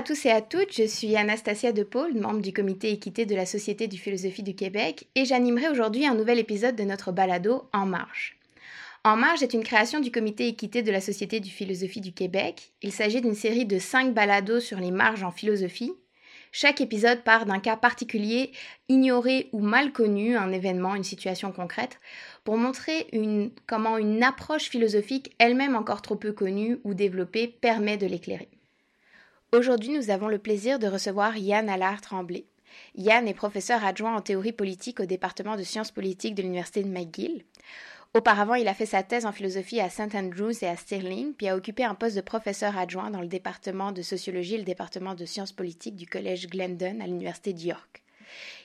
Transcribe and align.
À 0.00 0.02
tous 0.02 0.24
et 0.24 0.30
à 0.30 0.40
toutes, 0.40 0.72
je 0.72 0.84
suis 0.84 1.14
Anastasia 1.14 1.72
De 1.72 1.82
Paul, 1.82 2.14
membre 2.14 2.40
du 2.40 2.54
comité 2.54 2.90
équité 2.90 3.26
de 3.26 3.34
la 3.34 3.44
Société 3.44 3.86
du 3.86 3.98
philosophie 3.98 4.42
du 4.42 4.54
Québec, 4.54 5.06
et 5.14 5.26
j'animerai 5.26 5.68
aujourd'hui 5.68 6.06
un 6.06 6.14
nouvel 6.14 6.38
épisode 6.38 6.74
de 6.74 6.84
notre 6.84 7.12
balado 7.12 7.68
En 7.74 7.84
marge. 7.84 8.38
En 9.04 9.16
marge 9.16 9.42
est 9.42 9.52
une 9.52 9.62
création 9.62 10.00
du 10.00 10.10
comité 10.10 10.48
équité 10.48 10.80
de 10.80 10.90
la 10.90 11.02
Société 11.02 11.38
du 11.38 11.50
philosophie 11.50 12.00
du 12.00 12.14
Québec. 12.14 12.72
Il 12.80 12.92
s'agit 12.92 13.20
d'une 13.20 13.34
série 13.34 13.66
de 13.66 13.78
cinq 13.78 14.14
balados 14.14 14.60
sur 14.60 14.80
les 14.80 14.90
marges 14.90 15.22
en 15.22 15.30
philosophie. 15.30 15.92
Chaque 16.50 16.80
épisode 16.80 17.22
part 17.22 17.44
d'un 17.44 17.60
cas 17.60 17.76
particulier, 17.76 18.52
ignoré 18.88 19.50
ou 19.52 19.60
mal 19.60 19.92
connu, 19.92 20.34
un 20.34 20.50
événement, 20.50 20.94
une 20.94 21.04
situation 21.04 21.52
concrète, 21.52 22.00
pour 22.44 22.56
montrer 22.56 23.06
comment 23.66 23.98
une 23.98 24.22
approche 24.22 24.70
philosophique, 24.70 25.34
elle-même 25.38 25.76
encore 25.76 26.00
trop 26.00 26.16
peu 26.16 26.32
connue 26.32 26.78
ou 26.84 26.94
développée, 26.94 27.48
permet 27.48 27.98
de 27.98 28.06
l'éclairer. 28.06 28.48
Aujourd'hui, 29.52 29.90
nous 29.90 30.10
avons 30.10 30.28
le 30.28 30.38
plaisir 30.38 30.78
de 30.78 30.86
recevoir 30.86 31.36
Yann 31.36 31.68
Allard 31.68 32.00
Tremblay. 32.00 32.44
Yann 32.94 33.26
est 33.26 33.34
professeur 33.34 33.84
adjoint 33.84 34.14
en 34.14 34.20
théorie 34.20 34.52
politique 34.52 35.00
au 35.00 35.06
département 35.06 35.56
de 35.56 35.64
sciences 35.64 35.90
politiques 35.90 36.36
de 36.36 36.42
l'Université 36.42 36.84
de 36.84 36.88
McGill. 36.88 37.44
Auparavant, 38.14 38.54
il 38.54 38.68
a 38.68 38.74
fait 38.74 38.86
sa 38.86 39.02
thèse 39.02 39.26
en 39.26 39.32
philosophie 39.32 39.80
à 39.80 39.90
St. 39.90 40.14
Andrews 40.14 40.62
et 40.62 40.68
à 40.68 40.76
Stirling, 40.76 41.34
puis 41.34 41.48
a 41.48 41.56
occupé 41.56 41.82
un 41.82 41.96
poste 41.96 42.14
de 42.14 42.20
professeur 42.20 42.78
adjoint 42.78 43.10
dans 43.10 43.20
le 43.20 43.26
département 43.26 43.90
de 43.90 44.02
sociologie 44.02 44.54
et 44.54 44.58
le 44.58 44.62
département 44.62 45.16
de 45.16 45.24
sciences 45.24 45.52
politiques 45.52 45.96
du 45.96 46.06
collège 46.06 46.46
Glendon 46.46 47.00
à 47.00 47.08
l'Université 47.08 47.52
de 47.52 47.60
York. 47.60 48.04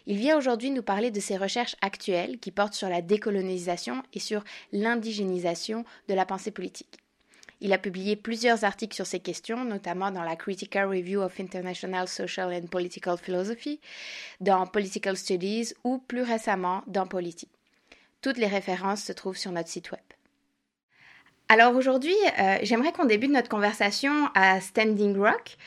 Il 0.06 0.18
vient 0.18 0.38
aujourd'hui 0.38 0.70
nous 0.70 0.84
parler 0.84 1.10
de 1.10 1.20
ses 1.20 1.38
recherches 1.38 1.76
actuelles 1.82 2.38
qui 2.38 2.52
portent 2.52 2.76
sur 2.76 2.90
la 2.90 3.02
décolonisation 3.02 4.04
et 4.14 4.20
sur 4.20 4.44
l'indigénisation 4.72 5.84
de 6.08 6.14
la 6.14 6.28
pensée 6.28 6.52
politique. 6.52 7.00
Il 7.62 7.74
a 7.74 7.78
publié 7.78 8.16
plusieurs 8.16 8.64
articles 8.64 8.96
sur 8.96 9.06
ces 9.06 9.20
questions, 9.20 9.64
notamment 9.64 10.12
dans 10.12 10.24
la 10.24 10.36
Critical 10.36 10.88
Review 10.88 11.22
of 11.22 11.40
International 11.40 12.08
Social 12.08 12.54
and 12.54 12.68
Political 12.68 13.18
Philosophy, 13.18 13.80
dans 14.42 14.68
Political 14.68 15.16
Studies 15.16 15.74
ou 15.84 16.00
plus 16.00 16.22
récemment 16.22 16.84
dans 16.88 17.08
Polity. 17.08 17.48
Toutes 18.22 18.38
les 18.38 18.48
références 18.48 19.04
se 19.04 19.14
trouvent 19.14 19.38
sur 19.38 19.52
notre 19.52 19.70
site 19.70 19.92
web. 19.92 20.02
Alors 21.48 21.76
aujourd'hui, 21.76 22.16
euh, 22.40 22.58
j'aimerais 22.64 22.92
qu'on 22.92 23.06
débute 23.06 23.30
notre 23.30 23.50
conversation 23.50 24.30
à 24.34 24.60
Standing 24.60 25.16
Rock, 25.16 25.58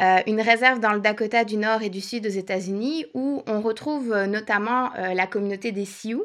euh, 0.00 0.18
une 0.28 0.40
réserve 0.40 0.78
dans 0.78 0.92
le 0.92 1.00
Dakota 1.00 1.44
du 1.44 1.56
Nord 1.56 1.82
et 1.82 1.90
du 1.90 2.00
Sud 2.00 2.24
aux 2.24 2.30
États-Unis, 2.30 3.06
où 3.14 3.42
on 3.48 3.60
retrouve 3.60 4.12
euh, 4.12 4.26
notamment 4.26 4.90
la 4.94 5.26
communauté 5.26 5.72
des 5.72 5.86
Sioux, 5.86 6.24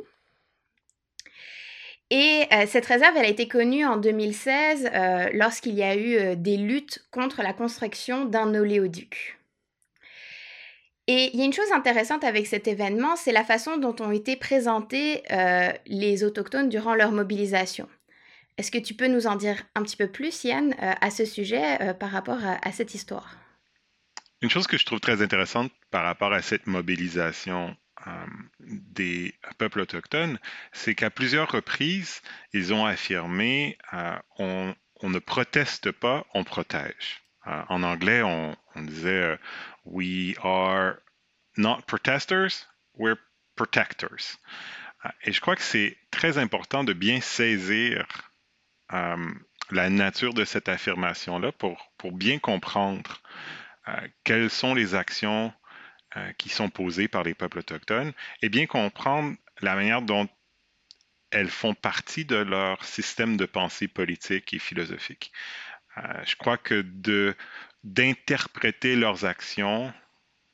et 2.09 2.47
euh, 2.51 2.65
cette 2.67 2.87
réserve, 2.87 3.15
elle 3.17 3.25
a 3.25 3.29
été 3.29 3.47
connue 3.47 3.85
en 3.85 3.97
2016 3.97 4.89
euh, 4.91 5.29
lorsqu'il 5.33 5.75
y 5.75 5.83
a 5.83 5.95
eu 5.95 6.15
euh, 6.15 6.35
des 6.35 6.57
luttes 6.57 7.05
contre 7.11 7.43
la 7.43 7.53
construction 7.53 8.25
d'un 8.25 8.55
oléoduc. 8.55 9.37
Et 11.05 11.29
il 11.33 11.39
y 11.39 11.41
a 11.41 11.45
une 11.45 11.53
chose 11.53 11.71
intéressante 11.71 12.23
avec 12.23 12.47
cet 12.47 12.67
événement, 12.67 13.15
c'est 13.15 13.31
la 13.31 13.43
façon 13.43 13.77
dont 13.77 13.95
ont 13.99 14.11
été 14.11 14.35
présentés 14.35 15.23
les 15.87 16.23
autochtones 16.23 16.69
durant 16.69 16.93
leur 16.93 17.11
mobilisation. 17.11 17.89
Est-ce 18.59 18.69
que 18.69 18.77
tu 18.77 18.93
peux 18.93 19.07
nous 19.07 19.25
en 19.25 19.35
dire 19.35 19.63
un 19.73 19.81
petit 19.81 19.97
peu 19.97 20.07
plus, 20.07 20.43
Yann, 20.43 20.75
à 20.79 21.09
ce 21.09 21.25
sujet 21.25 21.95
par 21.99 22.11
rapport 22.11 22.37
à 22.43 22.71
cette 22.71 22.93
histoire? 22.93 23.37
Une 24.43 24.51
chose 24.51 24.67
que 24.67 24.77
je 24.77 24.85
trouve 24.85 24.99
très 24.99 25.23
intéressante 25.23 25.71
par 25.89 26.03
rapport 26.03 26.31
à 26.31 26.43
cette 26.43 26.67
mobilisation 26.67 27.75
des 28.59 29.33
peuples 29.57 29.81
autochtones, 29.81 30.39
c'est 30.71 30.95
qu'à 30.95 31.09
plusieurs 31.09 31.51
reprises, 31.51 32.21
ils 32.53 32.73
ont 32.73 32.85
affirmé 32.85 33.77
euh, 33.93 34.17
on, 34.37 34.75
ne 35.03 35.19
proteste 35.19 35.91
pas, 35.91 36.25
on 36.33 36.43
protège. 36.43 37.21
Euh, 37.47 37.61
en 37.69 37.83
anglais, 37.83 38.21
on, 38.21 38.55
disait 38.75 39.37
We 39.85 40.35
are 40.41 40.95
not 41.57 41.81
protesters, 41.87 42.67
we're 42.95 43.17
protectors. 43.55 44.37
et 45.23 45.33
je 45.33 45.41
crois 45.41 45.55
que 45.57 45.61
c'est 45.61 45.97
très 46.11 46.37
important 46.37 46.85
de 46.85 46.93
bien 46.93 47.19
saisir 47.19 48.05
la 48.89 49.89
nature 49.89 50.33
de 50.33 50.45
cette 50.45 50.69
affirmation-là 50.69 51.51
pour, 51.51 51.91
pour 51.97 52.13
bien 52.13 52.39
comprendre 52.39 53.21
quelles 54.23 54.49
sont 54.49 54.73
les 54.73 54.95
actions 54.95 55.53
euh, 56.17 56.31
qui 56.39 56.49
sont 56.49 56.71
posées 56.71 57.07
par 57.07 57.21
les 57.21 57.35
peuples 57.35 57.59
autochtones 57.59 58.13
et 58.41 58.49
bien 58.49 58.65
comprendre 58.65 59.35
la 59.61 59.75
manière 59.75 60.01
dont 60.01 60.27
elles 61.29 61.51
font 61.51 61.75
partie 61.75 62.25
de 62.25 62.37
leur 62.37 62.83
système 62.83 63.37
de 63.37 63.45
pensée 63.45 63.87
politique 63.87 64.51
et 64.51 64.57
philosophique. 64.57 65.31
Euh, 65.97 66.01
je 66.25 66.35
crois 66.35 66.57
que 66.57 66.83
d'interpréter 67.83 68.95
leurs 68.95 69.25
actions 69.25 69.93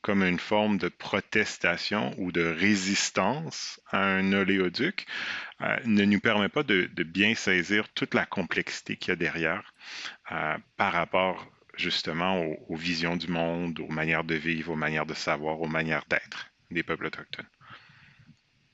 comme 0.02 0.24
une 0.24 0.40
forme 0.40 0.78
de 0.78 0.90
protestation 0.90 2.14
ou 2.18 2.34
de 2.34 2.44
résistance 2.44 3.80
à 3.92 4.04
un 4.04 4.34
oléoduc 4.34 5.06
euh, 5.62 5.78
ne 5.86 6.04
nous 6.04 6.20
permet 6.20 6.50
pas 6.50 6.64
de, 6.64 6.90
bien 7.04 7.34
saisir 7.34 7.88
toute 7.94 8.14
la 8.14 8.26
complexité 8.26 8.98
qu'il 8.98 9.12
y 9.12 9.14
a 9.14 9.16
derrière 9.16 9.74
par 10.76 10.92
rapport 10.92 11.48
justement 11.78 12.44
aux, 12.70 12.76
visions 12.76 13.16
du 13.16 13.28
monde, 13.28 13.80
aux 13.80 13.92
manières 13.92 14.24
de 14.24 14.36
vivre, 14.36 14.74
aux 14.74 14.76
manières 14.76 15.06
de 15.06 15.14
savoir, 15.14 15.62
aux 15.62 15.68
manières 15.68 16.06
d'être 16.10 16.52
des 16.72 16.84
peuples 16.84 17.06
autochtones. 17.06 17.46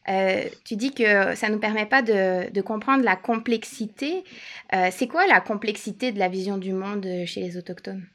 Euh, 0.09 0.45
tu 0.66 0.75
dis 0.75 0.94
que 0.94 1.35
ça 1.35 1.47
ne 1.47 1.53
nous 1.53 1.59
permet 1.59 1.85
pas 1.85 2.01
de, 2.01 2.61
comprendre 2.61 3.03
la 3.03 3.16
complexité. 3.16 4.23
Euh, 4.73 4.90
c'est 4.91 5.07
quoi 5.07 5.28
la 5.28 5.41
complexité 5.41 6.11
de 6.11 6.19
la 6.19 6.28
vision 6.28 6.57
du 6.57 6.73
monde 6.73 7.07
chez 7.25 7.41
les 7.41 7.57
autochtones? 7.57 8.06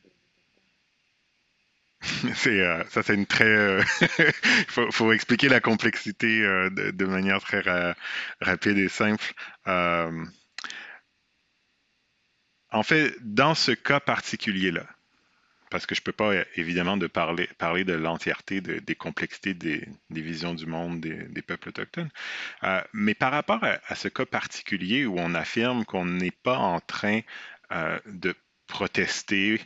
C'est 2.34 2.60
euh, 2.60 2.84
ça 2.90 3.02
c'est 3.02 3.14
une 3.14 3.26
très 3.26 3.80
il 4.00 4.06
faut, 4.68 4.90
faut, 4.92 5.12
expliquer 5.12 5.48
la 5.48 5.60
complexité 5.60 6.40
de, 6.40 6.90
de, 6.90 7.04
manière 7.06 7.40
très 7.40 7.62
rapide 8.40 8.78
et 8.78 8.88
simple 8.88 9.24
en 12.70 12.82
fait, 12.82 13.14
dans 13.20 13.54
ce 13.54 13.72
cas 13.72 14.00
particulier-là, 14.00 14.86
parce 15.70 15.86
que 15.86 15.94
je 15.94 16.00
ne 16.00 16.04
peux 16.04 16.12
pas 16.12 16.32
évidemment 16.54 16.96
de 16.96 17.06
parler, 17.06 17.48
parler 17.58 17.84
de 17.84 17.92
l'entièreté 17.92 18.60
des 18.60 18.94
complexités 18.94 19.54
des, 19.54 19.88
visions 20.10 20.54
du 20.54 20.66
monde 20.66 21.00
des, 21.00 21.42
peuples 21.42 21.70
autochtones, 21.70 22.10
euh, 22.64 22.80
mais 22.92 23.14
par 23.14 23.32
rapport 23.32 23.62
à, 23.62 23.94
ce 23.94 24.08
cas 24.08 24.26
particulier 24.26 25.06
où 25.06 25.16
on 25.18 25.34
affirme 25.34 25.84
qu'on 25.84 26.04
n'est 26.04 26.30
pas 26.30 26.58
en 26.58 26.80
train 26.80 27.20
euh, 27.72 27.98
de 28.06 28.34
protester 28.66 29.60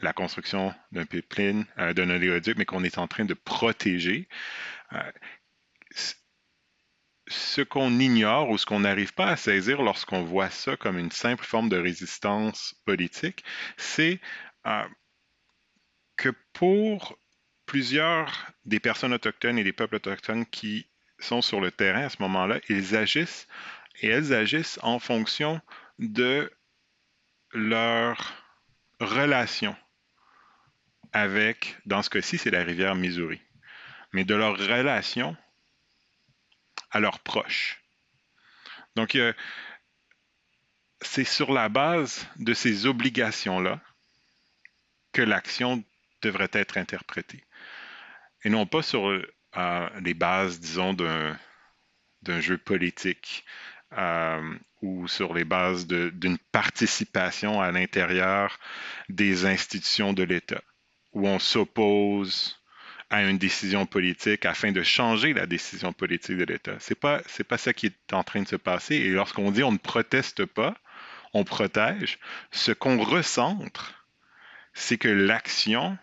la 0.00 0.12
construction 0.12 0.74
d'un 0.90 1.04
pipeline, 1.04 1.64
euh, 1.78 1.92
d'un 1.92 2.10
oléoduc, 2.10 2.56
mais 2.56 2.64
qu'on 2.64 2.84
est 2.84 2.98
en 2.98 3.06
train 3.06 3.24
de 3.24 3.34
protéger, 3.34 4.28
ce 7.32 7.62
qu'on 7.62 7.98
ignore 7.98 8.50
ou 8.50 8.58
ce 8.58 8.66
qu'on 8.66 8.80
n'arrive 8.80 9.14
pas 9.14 9.28
à 9.28 9.36
saisir 9.36 9.82
lorsqu'on 9.82 10.22
voit 10.22 10.50
ça 10.50 10.76
comme 10.76 10.98
une 10.98 11.10
simple 11.10 11.44
forme 11.44 11.68
de 11.68 11.76
résistance 11.76 12.74
politique, 12.84 13.44
c'est 13.76 14.20
euh, 14.66 14.84
que 16.16 16.30
pour 16.52 17.18
plusieurs 17.66 18.52
des 18.64 18.80
personnes 18.80 19.14
autochtones 19.14 19.58
et 19.58 19.64
des 19.64 19.72
peuples 19.72 19.96
autochtones 19.96 20.46
qui 20.46 20.86
sont 21.18 21.42
sur 21.42 21.60
le 21.60 21.70
terrain 21.70 22.04
à 22.04 22.08
ce 22.10 22.20
moment-là, 22.20 22.60
ils 22.68 22.96
agissent 22.96 23.46
et 24.00 24.08
elles 24.08 24.32
agissent 24.32 24.78
en 24.82 24.98
fonction 24.98 25.60
de 25.98 26.50
leur 27.52 28.32
relation 29.00 29.76
avec, 31.12 31.76
dans 31.86 32.02
ce 32.02 32.10
cas-ci, 32.10 32.38
c'est 32.38 32.50
la 32.50 32.64
rivière 32.64 32.94
Missouri, 32.94 33.40
mais 34.12 34.24
de 34.24 34.34
leur 34.34 34.56
relation 34.56 35.36
à 36.92 37.00
leurs 37.00 37.18
proches. 37.18 37.82
Donc, 38.94 39.16
c'est 41.00 41.24
sur 41.24 41.52
la 41.52 41.68
base 41.68 42.26
de 42.36 42.54
ces 42.54 42.86
obligations-là 42.86 43.80
que 45.12 45.22
l'action 45.22 45.82
devrait 46.22 46.50
être 46.52 46.78
interprétée. 46.78 47.44
Et 48.44 48.50
non 48.50 48.66
pas 48.66 48.82
sur 48.82 49.08
euh, 49.08 49.88
les 50.00 50.14
bases, 50.14 50.60
disons, 50.60 50.94
d'un 50.94 52.40
jeu 52.40 52.58
politique 52.58 53.44
euh, 53.92 54.54
ou 54.80 55.06
sur 55.06 55.34
les 55.34 55.44
bases 55.44 55.86
d'une 55.86 56.38
participation 56.38 57.60
à 57.60 57.70
l'intérieur 57.70 58.58
des 59.08 59.44
institutions 59.44 60.12
de 60.12 60.22
l'État, 60.22 60.62
où 61.12 61.28
on 61.28 61.38
s'oppose 61.38 62.61
à 63.12 63.22
une 63.22 63.36
décision 63.36 63.84
politique 63.84 64.46
afin 64.46 64.72
de 64.72 64.82
changer 64.82 65.34
la 65.34 65.46
décision 65.46 65.92
politique 65.92 66.38
de 66.38 66.44
l'État. 66.44 66.76
C'est 66.80 66.98
pas 66.98 67.20
c'est 67.26 67.44
pas 67.44 67.58
ça 67.58 67.74
qui 67.74 67.86
est 67.86 68.12
en 68.12 68.24
train 68.24 68.42
de 68.42 68.48
se 68.48 68.56
passer. 68.56 68.96
Et 68.96 69.10
lorsqu'on 69.10 69.50
dit 69.50 69.62
on 69.62 69.70
ne 69.70 69.78
proteste 69.78 70.46
pas, 70.46 70.74
on 71.34 71.44
protège, 71.44 72.18
ce 72.50 72.72
qu'on 72.72 72.98
recentre, 72.98 74.06
c'est 74.72 74.96
que 74.96 75.08
l'action 75.08 75.98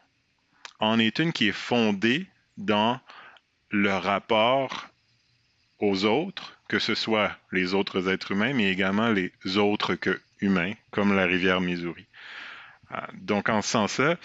en 0.80 1.00
est 1.00 1.18
une 1.18 1.34
qui 1.34 1.48
est 1.48 1.52
fondée 1.52 2.28
dans 2.58 3.00
le 3.72 3.92
rapport 3.92 4.88
aux 5.80 6.06
autres, 6.06 6.58
que 6.68 6.78
ce 6.78 6.94
soit 6.94 7.36
les 7.52 7.74
autres 7.74 8.08
êtres 8.08 8.32
humains, 8.32 8.54
mais 8.54 8.72
également 8.72 9.10
les 9.10 9.32
autres 9.58 9.96
que 9.96 10.22
humains, 10.42 10.74
comme 10.92 11.16
la 11.16 11.26
rivière 11.26 11.60
Missouri. 11.60 12.06
Euh, 12.92 12.98
donc, 13.14 13.50
en 13.50 13.62
ce 13.62 13.70
sens-là, 13.70 14.18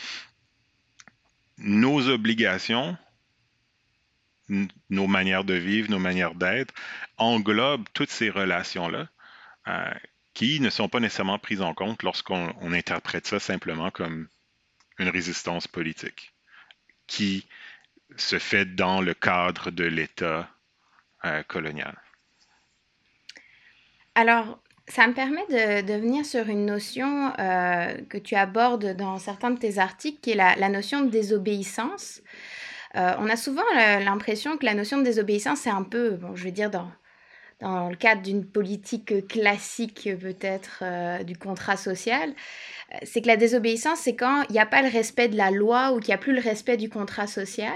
nos 1.58 2.08
obligations, 2.08 2.96
nos 4.90 5.06
manières 5.06 5.44
de 5.44 5.54
vivre, 5.54 5.90
nos 5.90 5.98
manières 5.98 6.34
d'être, 6.34 6.74
englobent 7.16 7.88
toutes 7.94 8.10
ces 8.10 8.30
relations-là 8.30 9.08
euh, 9.68 9.94
qui 10.34 10.60
ne 10.60 10.70
sont 10.70 10.88
pas 10.88 11.00
nécessairement 11.00 11.38
prises 11.38 11.62
en 11.62 11.74
compte 11.74 12.02
lorsqu'on 12.02 12.72
interprète 12.72 13.26
ça 13.26 13.38
simplement 13.38 13.90
comme 13.90 14.28
une 14.98 15.08
résistance 15.08 15.66
politique 15.66 16.34
qui 17.06 17.46
se 18.16 18.38
fait 18.38 18.64
dans 18.64 19.00
le 19.00 19.14
cadre 19.14 19.70
de 19.70 19.84
l'État 19.84 20.48
euh, 21.24 21.42
colonial. 21.44 21.96
Alors, 24.14 24.60
ça 24.86 25.06
me 25.06 25.14
permet 25.14 25.44
de, 25.48 25.92
venir 25.94 26.26
sur 26.26 26.48
une 26.48 26.66
notion 26.66 27.32
euh, 27.38 27.96
que 28.08 28.18
tu 28.18 28.34
abordes 28.34 28.94
dans 28.96 29.18
certains 29.18 29.50
de 29.50 29.58
tes 29.58 29.78
articles, 29.78 30.18
qui 30.20 30.32
est 30.32 30.34
la, 30.34 30.68
notion 30.68 31.02
de 31.02 31.08
désobéissance. 31.08 32.20
Euh, 32.96 33.14
on 33.18 33.28
a 33.28 33.36
souvent 33.36 33.62
l'impression 33.74 34.56
que 34.56 34.66
la 34.66 34.74
notion 34.74 34.98
de 34.98 35.02
désobéissance, 35.02 35.60
c'est 35.60 35.70
un 35.70 35.82
peu, 35.82 36.10
bon, 36.10 36.36
je 36.36 36.44
veux 36.44 36.50
dire, 36.50 36.70
dans, 36.70 36.90
dans 37.60 37.88
le 37.88 37.96
cadre 37.96 38.22
d'une 38.22 38.46
politique 38.46 39.26
classique 39.26 40.08
peut-être 40.20 40.80
euh, 40.82 41.22
du 41.24 41.36
contrat 41.36 41.76
social, 41.76 42.34
c'est 43.02 43.22
que 43.22 43.26
la 43.26 43.36
désobéissance, 43.36 44.00
c'est 44.00 44.14
quand 44.14 44.42
il 44.50 44.52
n'y 44.52 44.60
a 44.60 44.66
pas 44.66 44.82
le 44.82 44.90
respect 44.90 45.28
de 45.28 45.36
la 45.36 45.50
loi 45.50 45.92
ou 45.92 45.98
qu'il 45.98 46.08
n'y 46.08 46.14
a 46.14 46.18
plus 46.18 46.34
le 46.34 46.42
respect 46.42 46.76
du 46.76 46.90
contrat 46.90 47.26
social. 47.26 47.72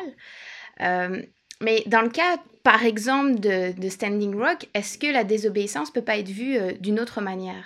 mais 0.79 1.83
dans 1.87 2.03
le 2.03 2.11
cas 2.11 2.37
par 2.69 2.85
exemple 2.85 3.41
de, 3.41 3.89
Standing 3.89 4.37
Rock, 4.37 4.67
est-ce 4.75 4.99
que 4.99 5.07
la 5.11 5.25
désobéissance 5.25 5.91
peut 5.91 6.05
pas 6.05 6.19
être 6.19 6.29
vue 6.29 6.59
euh, 6.59 6.73
d'une 6.81 7.01
autre 7.01 7.23
manière? 7.23 7.65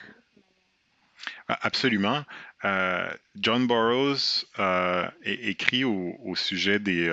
Ah, 1.49 1.59
Absolument. 1.63 2.25
Euh, 2.65 3.11
John 3.35 3.67
Burroughs 3.67 4.47
euh, 4.61 5.05
écrit 5.25 5.83
au, 5.83 6.37
sujet 6.37 6.79
des, 6.79 7.13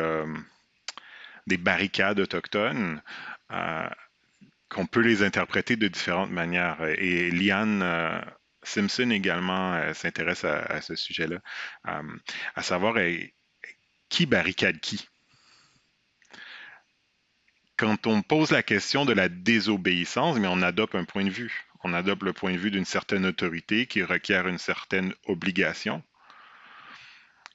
des 1.47 1.57
barricades 1.57 2.19
autochtones 2.19 3.01
qu'on 4.69 4.86
peut 4.86 5.01
les 5.01 5.24
interpréter 5.24 5.75
de 5.75 5.88
différentes 5.88 6.30
manières. 6.30 6.77
Et 7.00 7.31
Liane 7.31 7.83
Simpson 8.62 9.09
également 9.09 9.81
s'intéresse 9.95 10.45
à, 10.45 10.80
ce 10.81 10.95
sujet-là, 10.95 11.39
à 12.53 12.62
savoir 12.62 12.97
qui 14.09 14.27
barricade 14.27 14.80
qui? 14.80 15.09
Quand 17.79 18.07
on 18.07 18.21
pose 18.21 18.51
la 18.51 18.61
question 18.61 19.05
de 19.05 19.13
la 19.13 19.29
désobéissance, 19.29 20.37
mais 20.37 20.49
on 20.49 20.61
adopte 20.61 20.95
un 20.95 21.05
point 21.05 21.23
de 21.23 21.29
vue. 21.29 21.63
On 21.85 21.93
adopte 21.93 22.23
le 22.23 22.33
point 22.33 22.51
de 22.51 22.57
vue 22.57 22.71
d'une 22.71 22.83
certaine 22.83 23.25
autorité 23.25 23.85
qui 23.85 24.03
requiert 24.03 24.49
une 24.49 24.57
certaine 24.57 25.13
obligation. 25.27 26.03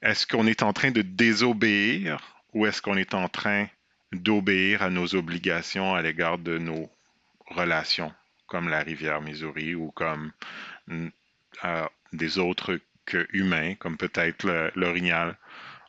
Est-ce 0.00 0.26
qu'on 0.26 0.46
est 0.46 0.62
en 0.62 0.72
train 0.72 0.92
de 0.92 1.02
désobéir 1.02 2.40
ou 2.54 2.64
est-ce 2.64 2.80
qu'on 2.80 2.96
est 2.96 3.12
en 3.12 3.28
train 3.28 3.66
d'obéir 4.12 4.80
à 4.82 4.88
nos 4.88 5.14
obligations 5.14 5.94
à 5.94 6.00
l'égard 6.00 6.38
de 6.38 6.56
nos 6.56 6.90
relations, 7.48 8.12
comme 8.46 8.70
la 8.70 8.80
rivière 8.80 9.20
Missouri 9.20 9.74
ou 9.74 9.90
comme 9.90 10.32
euh, 10.90 11.86
des 12.14 12.38
autres 12.38 12.80
que 13.04 13.26
humains, 13.34 13.74
comme 13.74 13.98
peut-être 13.98 14.72
l'orignal 14.74 15.36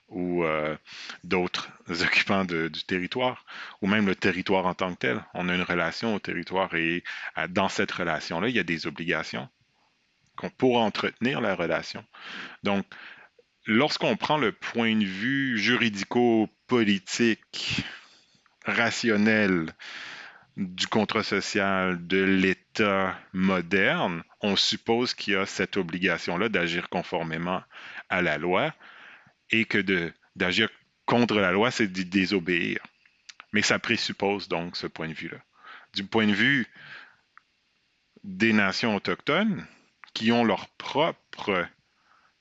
ou 0.09 0.43
euh, 0.43 0.75
d'autres 1.23 1.69
occupants 1.89 2.45
du 2.45 2.83
territoire, 2.87 3.45
ou 3.81 3.87
même 3.87 4.05
le 4.07 4.15
territoire 4.15 4.65
en 4.65 4.73
tant 4.73 4.93
que 4.93 4.99
tel. 4.99 5.23
On 5.33 5.49
a 5.49 5.55
une 5.55 5.61
relation 5.61 6.15
au 6.15 6.19
territoire 6.19 6.73
et 6.75 7.03
euh, 7.37 7.47
dans 7.47 7.69
cette 7.69 7.91
relation-là, 7.91 8.49
il 8.49 8.55
y 8.55 8.59
a 8.59 8.63
des 8.63 8.87
obligations 8.87 9.47
pour 10.57 10.77
entretenir 10.77 11.41
la 11.41 11.55
relation. 11.55 12.05
Donc, 12.63 12.85
lorsqu'on 13.65 14.17
prend 14.17 14.37
le 14.37 14.51
point 14.51 14.95
de 14.95 15.05
vue 15.05 15.57
juridico-politique, 15.57 17.85
rationnel 18.65 19.73
du 20.57 20.87
contrat 20.87 21.23
social 21.23 22.05
de 22.07 22.23
l'État 22.23 23.17
moderne, 23.33 24.23
on 24.41 24.55
suppose 24.55 25.13
qu'il 25.13 25.33
y 25.33 25.37
a 25.37 25.45
cette 25.45 25.77
obligation-là 25.77 26.49
d'agir 26.49 26.89
conformément 26.89 27.61
à 28.09 28.21
la 28.21 28.37
loi, 28.37 28.73
et 29.51 29.65
que 29.65 30.11
d'agir 30.35 30.69
contre 31.05 31.35
la 31.35 31.51
loi, 31.51 31.71
c'est 31.71 31.87
de 31.87 32.03
désobéir. 32.03 32.79
Mais 33.53 33.61
ça 33.61 33.79
présuppose 33.79 34.47
donc 34.47 34.75
ce 34.75 34.87
point 34.87 35.07
de 35.07 35.13
vue-là. 35.13 35.37
Du 35.93 36.03
point 36.03 36.27
de 36.27 36.33
vue 36.33 36.67
des 38.23 38.53
nations 38.53 38.95
autochtones, 38.95 39.65
qui 40.13 40.31
ont 40.31 40.43
leur 40.43 40.67
propre 40.69 41.67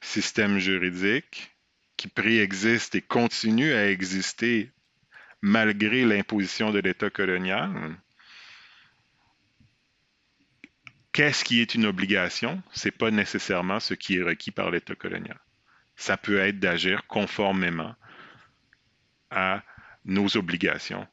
système 0.01 0.59
juridique, 0.59 1.51
qui 1.97 2.09
préexiste 2.09 2.95
et 2.95 3.03
continue 3.03 3.73
à 3.73 3.91
exister 3.91 4.71
malgré 5.43 6.05
l'imposition 6.05 6.71
de 6.71 6.79
l'État 6.79 7.11
colonial, 7.11 7.71
qu'est-ce 11.13 11.45
qui 11.45 11.61
est 11.61 11.75
une 11.75 11.87
obligation? 11.87 12.63
Ce 12.73 12.89
n'est 12.89 12.93
pas 12.93 13.11
nécessairement 13.11 13.81
ce 13.81 13.95
qui 13.95 14.17
est 14.17 14.23
requis 14.23 14.51
par 14.51 14.71
l'État 14.71 14.95
colonial 14.95 15.39
ça 15.97 16.17
peut 16.17 16.39
être 16.39 16.59
d'agir 16.59 17.07
conformément 17.07 17.95
à 19.31 19.63
nos 20.05 20.37
obligations, 20.37 21.07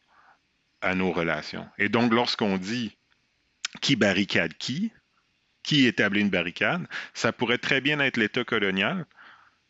à 0.81 0.95
nos 0.95 1.11
relations. 1.11 1.67
Et 1.77 1.89
donc, 1.89 2.13
lorsqu'on 2.13 2.57
dit 2.57 2.97
qui 3.81 3.95
barricade 3.95 4.53
qui, 4.55 4.91
qui 5.63 5.85
établit 5.85 6.21
une 6.21 6.29
barricade, 6.29 6.87
ça 7.13 7.31
pourrait 7.31 7.57
très 7.57 7.81
bien 7.81 7.99
être 7.99 8.17
l'État 8.17 8.43
colonial 8.43 9.05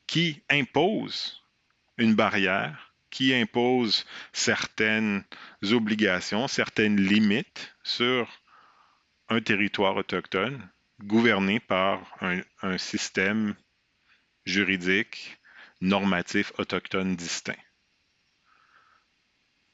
qui 0.07 0.41
impose 0.49 1.41
une 1.97 2.15
barrière, 2.15 2.93
qui 3.09 3.33
impose 3.33 4.05
certaines 4.33 5.23
obligations, 5.71 6.47
certaines 6.47 6.99
limites 6.99 7.75
sur 7.83 8.27
un 9.29 9.41
territoire 9.41 9.95
autochtone 9.95 10.67
gouverné 11.03 11.59
par 11.59 12.01
un, 12.61 12.77
système 12.77 13.55
juridique, 14.45 15.37
normatif 15.81 16.51
autochtone 16.57 17.15
distinct. 17.15 17.57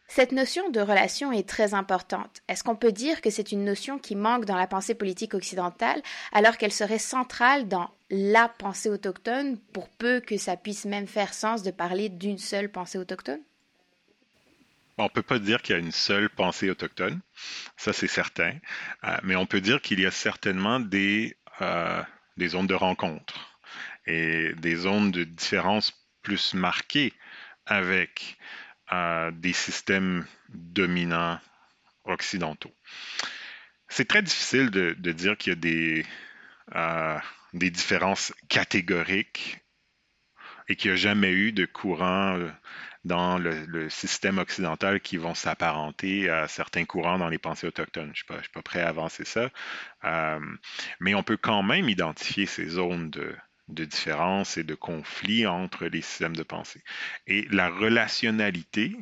Cette 0.10 0.32
notion 0.32 0.70
de 0.70 0.80
relation 0.80 1.34
est 1.34 1.48
très 1.48 1.74
importante. 1.74 2.42
Est-ce 2.48 2.64
qu'on 2.64 2.78
peut 2.78 2.94
dire 2.94 3.20
que 3.20 3.30
c'est 3.30 3.52
une 3.52 3.66
notion 3.66 4.00
qui 4.00 4.16
manque 4.16 4.46
dans 4.46 4.56
la 4.56 4.66
pensée 4.66 4.96
politique 4.96 5.34
occidentale 5.34 6.02
alors 6.32 6.58
qu'elle 6.58 6.72
serait 6.72 6.98
centrale 6.98 7.68
dans 7.68 7.92
la 8.10 8.48
pensée 8.48 8.90
autochtone 8.90 9.60
pour 9.74 9.90
peu 9.90 10.22
que 10.22 10.38
ça 10.38 10.56
puisse 10.56 10.86
même 10.86 11.08
faire 11.08 11.34
sens 11.34 11.62
de 11.62 11.72
parler 11.72 12.08
d'une 12.08 12.38
seule 12.38 12.72
pensée 12.72 12.98
autochtone? 12.98 13.42
On 14.98 15.04
ne 15.04 15.10
peut 15.10 15.22
pas 15.22 15.40
dire 15.40 15.62
qu'il 15.62 15.76
y 15.76 15.76
a 15.76 15.82
une 15.82 15.92
seule 15.92 16.30
pensée 16.30 16.70
autochtone, 16.70 17.20
ça 17.76 17.94
c'est 17.94 18.08
certain, 18.08 18.54
euh, 19.04 19.18
mais 19.24 19.36
on 19.36 19.46
peut 19.46 19.62
dire 19.62 19.82
qu'il 19.82 20.00
y 20.00 20.08
a 20.08 20.12
certainement 20.12 20.80
des, 20.80 21.38
euh, 21.62 22.02
des 22.38 22.48
zones 22.48 22.66
de 22.66 22.74
rencontre 22.74 23.47
et 24.08 24.54
des 24.56 24.76
zones 24.76 25.12
de 25.12 25.24
différence 25.24 25.94
plus 26.24 26.54
marquées 26.54 27.14
avec 27.66 28.38
euh, 28.94 29.32
des 29.32 29.54
systèmes 29.54 30.26
dominants 30.50 31.40
occidentaux. 32.06 32.74
C'est 33.90 34.08
très 34.08 34.22
difficile 34.22 34.70
de, 34.70 34.94
dire 35.12 35.38
qu'il 35.38 35.52
y 35.52 35.56
a 35.56 35.60
des, 35.60 36.06
euh, 36.76 37.18
des 37.54 37.70
différences 37.70 38.34
catégoriques 38.50 39.60
et 40.70 40.76
qu'il 40.76 40.92
n'y 40.92 40.96
a 40.96 40.98
jamais 40.98 41.32
eu 41.32 41.52
de 41.52 41.66
courant 41.66 42.38
euh, 42.38 42.50
dans 43.04 43.38
le, 43.38 43.90
système 43.90 44.38
occidental 44.38 45.00
qui 45.00 45.16
vont 45.18 45.36
s'apparenter 45.36 46.30
à 46.30 46.48
certains 46.48 46.84
courants 46.84 47.18
dans 47.18 47.30
les 47.30 47.38
pensées 47.38 47.68
autochtones. 47.68 48.12
Je 48.14 48.24
ne 48.34 48.42
suis, 48.42 48.52
pas 48.52 48.62
prêt 48.62 48.82
à 48.82 48.90
avancer 48.90 49.24
ça. 49.24 49.50
mais 51.00 51.14
on 51.14 51.24
peut 51.24 51.38
quand 51.38 51.64
même 51.64 51.88
identifier 51.88 52.46
ces 52.46 52.68
zones 52.68 53.10
de, 53.10 53.34
de 53.68 53.86
différences 53.86 54.58
et 54.58 54.64
de 54.64 54.76
conflits 54.76 55.46
entre 55.46 55.86
les 55.86 56.02
systèmes 56.02 56.36
de 56.36 56.44
pensée. 56.44 56.84
Et 57.28 57.48
la 57.52 57.70
relationnalité, 57.70 58.96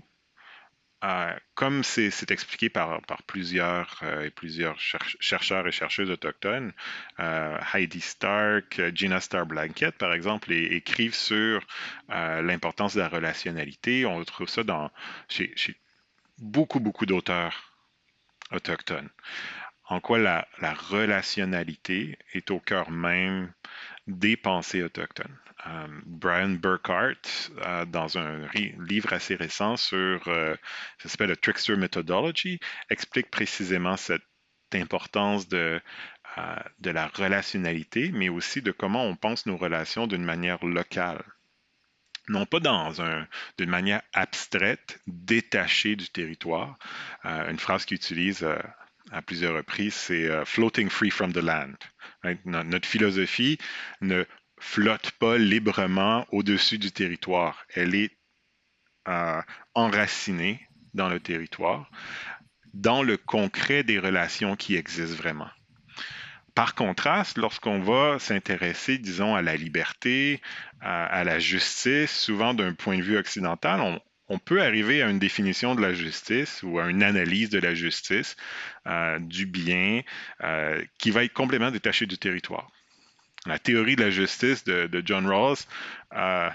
euh, 1.03 1.35
comme 1.53 1.83
c'est 1.83 2.31
expliqué 2.31 2.69
par, 2.69 3.01
par 3.03 3.21
plusieurs, 3.23 3.99
euh, 4.01 4.25
et 4.25 4.31
plusieurs 4.31 4.79
chercheurs 4.79 5.67
et 5.67 5.71
chercheuses 5.71 6.09
autochtones, 6.09 6.73
euh, 7.19 7.59
Heidi 7.73 8.01
Stark, 8.01 8.81
Gina 8.95 9.21
Star 9.21 9.45
Blanket, 9.45 9.95
par 9.97 10.13
exemple, 10.13 10.51
écrivent 10.51 11.15
sur 11.15 11.61
l'importance 12.09 12.95
de 12.95 13.01
la 13.01 13.07
relationnalité. 13.07 14.05
On 14.05 14.15
retrouve 14.17 14.49
ça 14.49 14.63
dans, 14.63 14.89
chez, 15.29 15.53
chez 15.55 15.75
beaucoup, 16.39 16.79
beaucoup 16.79 17.05
d'auteurs 17.05 17.73
autochtones. 18.51 19.09
En 19.87 19.99
quoi 19.99 20.17
la, 20.17 20.47
la 20.59 20.73
relationnalité 20.73 22.17
est 22.33 22.49
au 22.49 22.59
cœur 22.59 22.89
même 22.89 23.53
des 24.07 24.37
pensées 24.37 24.83
autochtones. 24.83 25.37
Euh, 25.67 25.87
Brian 26.05 26.49
Burkhart, 26.49 27.49
euh, 27.65 27.85
dans 27.85 28.17
un 28.17 28.47
livre 28.79 29.13
assez 29.13 29.35
récent 29.35 29.77
sur, 29.77 30.27
euh, 30.27 30.55
ça 30.99 31.09
s'appelle 31.09 31.35
The 31.35 31.41
Trickster 31.41 31.75
Methodology, 31.75 32.59
explique 32.89 33.31
précisément 33.31 33.97
cette 33.97 34.21
importance 34.73 35.47
de, 35.47 35.81
de 36.79 36.89
la 36.89 37.07
relationnalité, 37.07 38.11
mais 38.11 38.29
aussi 38.29 38.61
de 38.61 38.71
comment 38.71 39.05
on 39.05 39.15
pense 39.15 39.45
nos 39.45 39.57
relations 39.57 40.07
d'une 40.07 40.25
manière 40.25 40.63
locale. 40.65 41.23
non 42.27 42.45
pas 42.45 42.59
dans 42.59 43.01
un, 43.01 43.27
d'une 43.57 43.69
manière 43.69 44.01
abstraite, 44.13 44.99
détachée 45.07 45.95
du 45.95 46.09
territoire. 46.09 46.77
Une 47.23 47.59
phrase 47.59 47.85
qu'il 47.85 47.95
utilise 47.95 48.45
à 49.11 49.21
plusieurs 49.21 49.55
reprises, 49.55 49.93
c'est 49.93 50.27
euh, 50.29 50.45
floating 50.45 50.89
free 50.89 51.11
from 51.11 51.31
the 51.33 51.37
land. 51.37 51.75
Notre 52.45 52.87
philosophie 52.87 53.57
ne 54.01 54.25
flotte 54.59 55.11
pas 55.11 55.37
librement 55.37 56.25
au-dessus 56.31 56.77
du 56.77 56.91
territoire. 56.91 57.65
Elle 57.75 57.93
est 57.93 58.11
enracinée 59.75 60.59
dans 60.95 61.09
le 61.09 61.19
territoire, 61.19 61.91
dans 62.73 63.03
le 63.03 63.17
concret 63.17 63.83
des 63.83 63.99
relations 63.99 64.55
qui 64.55 64.75
existent 64.75 65.15
vraiment. 65.15 65.49
Par 66.55 66.73
contraste, 66.73 67.37
lorsqu'on 67.37 67.79
va 67.81 68.17
s'intéresser, 68.17 68.97
disons, 68.97 69.35
à 69.35 69.41
la 69.41 69.57
liberté, 69.57 70.41
à, 70.79 71.23
la 71.25 71.37
justice, 71.37 72.17
souvent 72.17 72.53
d'un 72.53 72.73
point 72.73 72.97
de 72.97 73.03
vue 73.03 73.17
occidental, 73.17 73.81
on, 73.81 73.99
peut 74.45 74.61
arriver 74.61 75.01
à 75.01 75.09
une 75.09 75.19
définition 75.19 75.75
de 75.75 75.81
la 75.81 75.93
justice 75.93 76.63
ou 76.63 76.79
à 76.79 76.89
une 76.89 77.03
analyse 77.03 77.49
de 77.49 77.59
la 77.59 77.73
justice, 77.75 78.35
euh, 78.87 79.19
du 79.19 79.45
bien, 79.45 80.01
euh, 80.43 80.83
qui 80.97 81.11
va 81.11 81.23
être 81.23 81.33
complètement 81.33 81.71
détachée 81.71 82.05
du 82.05 82.17
territoire. 82.17 82.67
La 83.45 83.59
théorie 83.59 83.95
de 83.95 84.03
la 84.03 84.09
justice 84.09 84.63
de, 84.63 85.03
John 85.05 85.27
Rawls, 85.27 85.57
euh, 86.13 86.49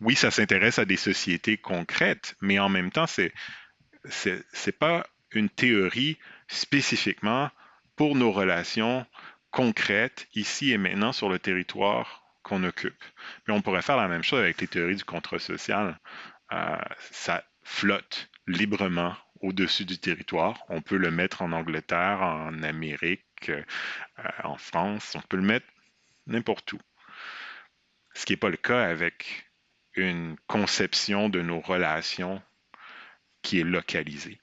oui, 0.00 0.14
ça 0.16 0.30
s'intéresse 0.30 0.78
à 0.78 0.84
des 0.84 0.96
sociétés 0.96 1.58
concrètes, 1.58 2.34
mais 2.40 2.58
en 2.58 2.68
même 2.68 2.90
temps, 2.90 3.06
c'est 3.06 3.32
n'est 4.26 4.72
pas 4.72 5.06
une 5.32 5.50
théorie 5.50 6.18
spécifiquement 6.48 7.50
pour 7.96 8.16
nos 8.16 8.32
relations 8.32 9.06
concrètes 9.50 10.26
ici 10.34 10.72
et 10.72 10.78
maintenant 10.78 11.12
sur 11.12 11.28
le 11.28 11.38
territoire 11.38 12.19
qu'on 12.42 12.64
occupe. 12.64 13.02
Mais 13.46 13.54
on 13.54 13.62
pourrait 13.62 13.82
faire 13.82 13.96
la 13.96 14.08
même 14.08 14.22
chose 14.22 14.40
avec 14.40 14.60
les 14.60 14.66
théories 14.66 14.96
du 14.96 15.04
contrat 15.04 15.38
social. 15.38 15.98
Euh, 16.52 16.76
ça 17.10 17.44
flotte 17.62 18.30
librement 18.46 19.14
au-dessus 19.40 19.84
du 19.84 19.98
territoire. 19.98 20.64
On 20.68 20.82
peut 20.82 20.96
le 20.96 21.10
mettre 21.10 21.42
en 21.42 21.52
Angleterre, 21.52 22.22
en 22.22 22.62
Amérique, 22.62 23.48
euh, 23.50 23.62
en 24.44 24.56
France. 24.56 25.14
On 25.14 25.22
peut 25.22 25.36
le 25.36 25.42
mettre 25.42 25.66
n'importe 26.26 26.72
où. 26.72 26.78
Ce 28.14 28.26
qui 28.26 28.32
n'est 28.32 28.38
pas 28.38 28.50
le 28.50 28.56
cas 28.56 28.82
avec 28.82 29.50
une 29.94 30.36
conception 30.46 31.28
de 31.28 31.40
nos 31.40 31.60
relations 31.60 32.42
qui 33.42 33.60
est 33.60 33.64
localisée. 33.64 34.40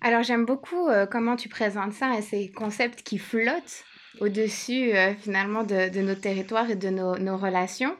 Alors 0.00 0.24
j'aime 0.24 0.44
beaucoup 0.44 0.88
euh, 0.88 1.06
comment 1.06 1.36
tu 1.36 1.48
présentes 1.48 1.92
ça 1.92 2.16
et 2.18 2.22
ces 2.22 2.50
concepts 2.50 3.02
qui 3.02 3.18
flottent 3.18 3.84
au-dessus 4.20 4.94
euh, 4.94 5.14
finalement 5.14 5.64
de, 5.64 6.00
nos 6.00 6.14
territoires 6.14 6.70
et 6.70 6.76
de 6.76 6.88
nos, 6.88 7.36
relations. 7.36 7.94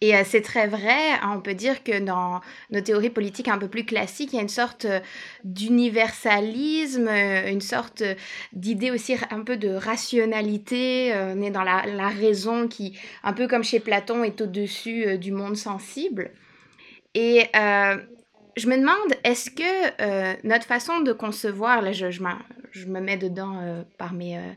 Et 0.00 0.14
euh, 0.14 0.22
c'est 0.24 0.42
très 0.42 0.66
vrai, 0.66 1.12
hein, 1.22 1.34
on 1.36 1.40
peut 1.40 1.54
dire 1.54 1.82
que 1.82 1.98
dans 2.00 2.40
nos 2.70 2.80
théories 2.80 3.10
politiques 3.10 3.48
un 3.48 3.58
peu 3.58 3.68
plus 3.68 3.84
classiques, 3.84 4.32
il 4.32 4.36
y 4.36 4.38
a 4.38 4.42
une 4.42 4.48
sorte 4.48 4.86
d'universalisme, 5.44 7.08
une 7.08 7.60
sorte 7.60 8.02
d'idée 8.52 8.90
aussi 8.90 9.16
un 9.30 9.40
peu 9.42 9.56
de 9.56 9.70
rationalité, 9.70 11.12
on 11.14 11.40
est 11.40 11.50
dans 11.50 11.62
la, 11.62 11.86
la, 11.86 12.08
raison 12.08 12.68
qui, 12.68 12.98
un 13.22 13.32
peu 13.32 13.46
comme 13.46 13.64
chez 13.64 13.80
Platon, 13.80 14.24
est 14.24 14.40
au-dessus 14.40 15.16
du 15.18 15.32
monde 15.32 15.56
sensible. 15.56 16.32
Et 17.14 17.48
je 18.56 18.68
me 18.68 18.76
demande, 18.76 19.14
est-ce 19.24 19.50
que 19.50 20.02
euh, 20.02 20.34
notre 20.44 20.66
façon 20.66 21.00
de 21.00 21.12
concevoir, 21.12 21.82
là 21.82 21.92
je, 21.92 22.10
je, 22.10 22.86
me 22.86 23.00
mets 23.00 23.16
dedans 23.16 23.58
euh, 23.60 23.82
par 23.98 24.12
mes, 24.12 24.36
euh, 24.36 24.52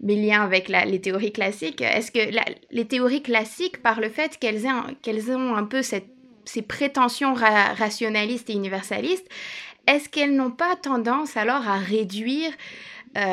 mes 0.00 0.16
liens 0.16 0.42
avec 0.42 0.68
les 0.68 1.00
théories 1.00 1.32
classiques, 1.32 1.80
est-ce 1.80 2.10
que 2.12 2.20
les 2.70 2.86
théories 2.86 3.22
classiques, 3.22 3.82
par 3.82 4.00
le 4.00 4.08
fait 4.08 4.38
qu'elles 4.38 4.62
qu'elles 5.02 5.30
ont 5.30 5.56
un 5.56 5.64
peu 5.64 5.82
cette, 5.82 6.08
ces 6.44 6.62
prétentions 6.62 7.34
rationalistes 7.34 8.48
et 8.50 8.54
universalistes, 8.54 9.28
est-ce 9.86 10.08
qu'elles 10.08 10.36
n'ont 10.36 10.50
pas 10.50 10.76
tendance 10.76 11.36
alors 11.36 11.66
à 11.66 11.78
réduire 11.78 12.52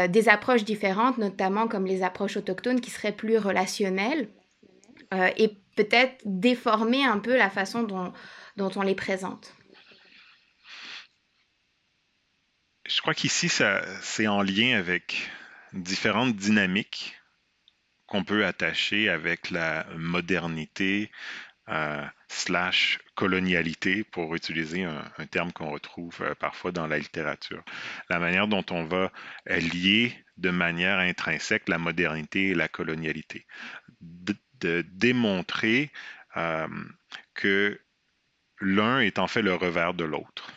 des 0.10 0.29
approches 0.29 0.63
différentes, 0.63 1.17
notamment 1.17 1.67
comme 1.67 1.86
les 1.86 2.01
approches 2.01 2.38
autochtones 2.38 2.81
qui 2.81 2.89
seraient 2.89 3.12
plus 3.15 3.38
relationnelles, 3.38 4.29
et 5.38 5.50
peut-être 5.75 6.15
déformer 6.25 7.05
un 7.05 7.19
peu 7.19 7.38
la 7.38 7.50
façon 7.50 7.84
dont 7.84 8.12
dont 8.57 8.72
on 8.75 8.81
les 8.81 8.95
présente? 8.95 9.53
Je 12.88 13.01
crois 13.01 13.13
qu'ici, 13.13 13.50
c'est 13.50 14.27
en 14.27 14.41
lien 14.41 14.77
avec 14.77 15.29
différentes 15.75 16.36
dynamiques 16.36 17.15
qu'on 18.08 18.24
peut 18.24 18.46
attacher 18.46 19.10
avec 19.10 19.50
la 19.51 19.86
modernité 19.96 21.12
euh, 21.70 22.05
slash 22.27 23.00
colonialité, 23.15 24.03
pour 24.03 24.36
utiliser 24.36 24.84
un, 24.84 25.25
terme 25.32 25.51
qu'on 25.51 25.72
retrouve 25.72 26.15
euh, 26.22 26.36
parfois 26.36 26.72
dans 26.72 26.86
la 26.86 27.00
littérature. 27.00 27.63
La 28.10 28.20
manière 28.20 28.48
dont 28.48 28.65
on 28.70 28.84
va 28.84 29.12
lier 29.48 30.15
de 30.38 30.51
manière 30.51 31.00
intrinsèque 31.00 31.67
la 31.67 31.79
modernité 31.79 32.50
et 32.50 32.53
la 32.53 32.67
colonialité. 32.67 33.48
De, 34.01 34.36
démontrer 34.94 35.91
euh, 36.38 36.67
que 37.36 37.79
l'un 38.60 39.00
est 39.00 39.20
en 39.20 39.27
fait 39.27 39.44
le 39.44 39.53
revers 39.53 39.94
de 39.94 40.05
l'autre. 40.05 40.51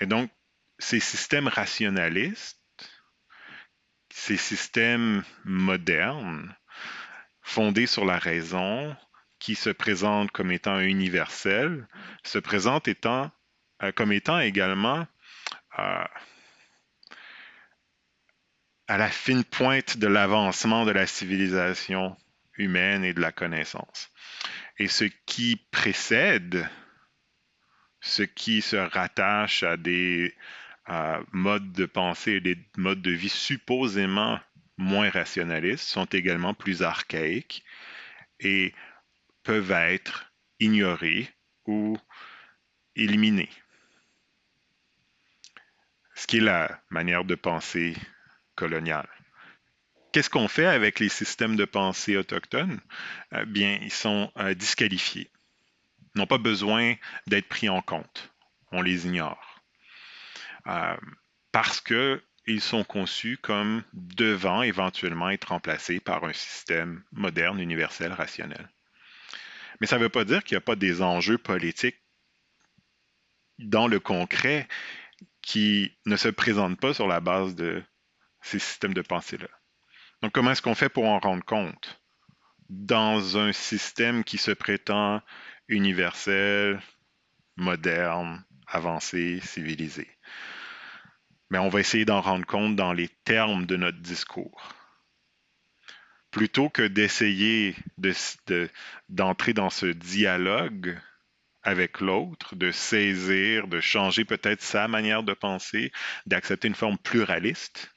Et 0.00 0.06
donc, 0.06 0.30
ces 0.78 1.00
systèmes 1.00 1.48
rationalistes, 1.48 2.63
ces 4.16 4.36
systèmes 4.36 5.24
modernes, 5.44 6.54
fondés 7.42 7.86
sur 7.86 8.04
la 8.04 8.16
raison, 8.16 8.96
qui 9.40 9.56
se 9.56 9.70
présentent 9.70 10.30
comme 10.30 10.52
étant 10.52 10.78
universels, 10.78 11.88
se 12.22 12.38
présentent 12.38 12.88
euh, 12.88 13.92
comme 13.96 14.12
étant 14.12 14.38
également 14.38 15.04
euh, 15.80 16.04
à 18.86 18.98
la 18.98 19.10
fine 19.10 19.42
pointe 19.42 19.98
de 19.98 20.06
l'avancement 20.06 20.86
de 20.86 20.92
la 20.92 21.08
civilisation 21.08 22.16
humaine 22.56 23.02
et 23.02 23.14
de 23.14 23.20
la 23.20 23.32
connaissance. 23.32 24.12
Et 24.78 24.86
ce 24.86 25.04
qui 25.26 25.56
précède, 25.72 26.70
ce 28.00 28.22
qui 28.22 28.62
se 28.62 28.76
rattache 28.76 29.64
à 29.64 29.76
des 29.76 30.36
modes 31.32 31.72
de 31.72 31.86
pensée 31.86 32.32
et 32.32 32.40
des 32.40 32.58
modes 32.76 33.02
de 33.02 33.10
vie 33.10 33.28
supposément 33.28 34.38
moins 34.76 35.10
rationalistes, 35.10 35.86
sont 35.86 36.06
également 36.06 36.54
plus 36.54 36.82
archaïques 36.82 37.64
et 38.40 38.74
peuvent 39.42 39.70
être 39.70 40.32
ignorés 40.60 41.28
ou 41.66 41.96
éliminés. 42.96 43.50
Ce 46.14 46.26
qui 46.26 46.38
est 46.38 46.40
la 46.40 46.80
manière 46.90 47.24
de 47.24 47.34
penser 47.34 47.96
coloniale. 48.54 49.08
Qu'est-ce 50.12 50.30
qu'on 50.30 50.46
fait 50.46 50.66
avec 50.66 51.00
les 51.00 51.08
systèmes 51.08 51.56
de 51.56 51.64
pensée 51.64 52.16
autochtones? 52.16 52.80
Euh, 53.32 53.44
bien, 53.46 53.80
ils 53.82 53.90
sont 53.90 54.30
euh, 54.36 54.54
disqualifiés. 54.54 55.28
N'ont 56.14 56.28
pas 56.28 56.38
besoin 56.38 56.94
d'être 57.26 57.48
pris 57.48 57.68
en 57.68 57.82
compte. 57.82 58.32
On 58.70 58.80
les 58.80 59.06
ignore. 59.06 59.53
Euh, 60.66 60.96
parce 61.52 61.80
qu'ils 61.80 62.60
sont 62.60 62.84
conçus 62.84 63.38
comme 63.40 63.84
devant 63.92 64.62
éventuellement 64.62 65.30
être 65.30 65.48
remplacés 65.48 66.00
par 66.00 66.24
un 66.24 66.32
système 66.32 67.04
moderne, 67.12 67.60
universel, 67.60 68.12
rationnel. 68.12 68.68
Mais 69.80 69.86
ça 69.86 69.98
ne 69.98 70.02
veut 70.02 70.08
pas 70.08 70.24
dire 70.24 70.42
qu'il 70.42 70.54
n'y 70.54 70.62
a 70.62 70.66
pas 70.66 70.76
des 70.76 71.02
enjeux 71.02 71.38
politiques 71.38 72.00
dans 73.58 73.86
le 73.86 74.00
concret 74.00 74.66
qui 75.42 75.96
ne 76.06 76.16
se 76.16 76.28
présentent 76.28 76.80
pas 76.80 76.94
sur 76.94 77.06
la 77.06 77.20
base 77.20 77.54
de 77.54 77.82
ces 78.40 78.58
systèmes 78.58 78.94
de 78.94 79.02
pensée-là. 79.02 79.48
Donc, 80.22 80.32
comment 80.32 80.50
est-ce 80.50 80.62
qu'on 80.62 80.74
fait 80.74 80.88
pour 80.88 81.04
en 81.04 81.18
rendre 81.18 81.44
compte? 81.44 82.00
Dans 82.68 83.36
un 83.36 83.52
système 83.52 84.24
qui 84.24 84.38
se 84.38 84.50
prétend 84.50 85.22
universel, 85.68 86.80
moderne, 87.56 88.44
avancé, 88.66 89.40
civilisé? 89.40 90.08
Mais 91.50 91.58
on 91.58 91.68
va 91.68 91.80
essayer 91.80 92.04
d'en 92.04 92.20
rendre 92.20 92.46
compte 92.46 92.76
dans 92.76 92.92
les 92.92 93.08
termes 93.24 93.66
de 93.66 93.76
notre 93.76 94.00
discours. 94.00 94.74
Plutôt 96.30 96.68
que 96.68 96.82
d'essayer 96.82 97.76
d'entrer 99.08 99.52
dans 99.52 99.70
ce 99.70 99.86
dialogue 99.86 100.98
avec 101.62 102.00
l'autre, 102.00 102.56
de 102.56 102.70
saisir, 102.70 103.68
de 103.68 103.80
changer 103.80 104.24
peut-être 104.24 104.62
sa 104.62 104.88
manière 104.88 105.22
de 105.22 105.32
penser, 105.32 105.92
d'accepter 106.26 106.68
une 106.68 106.74
forme 106.74 106.98
pluraliste, 106.98 107.94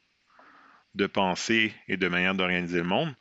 de 0.96 1.06
penser 1.08 1.74
et 1.88 1.98
de 1.98 2.08
manière 2.08 2.36
d'organiser 2.36 2.78
le 2.78 2.84
monde, 2.86 3.14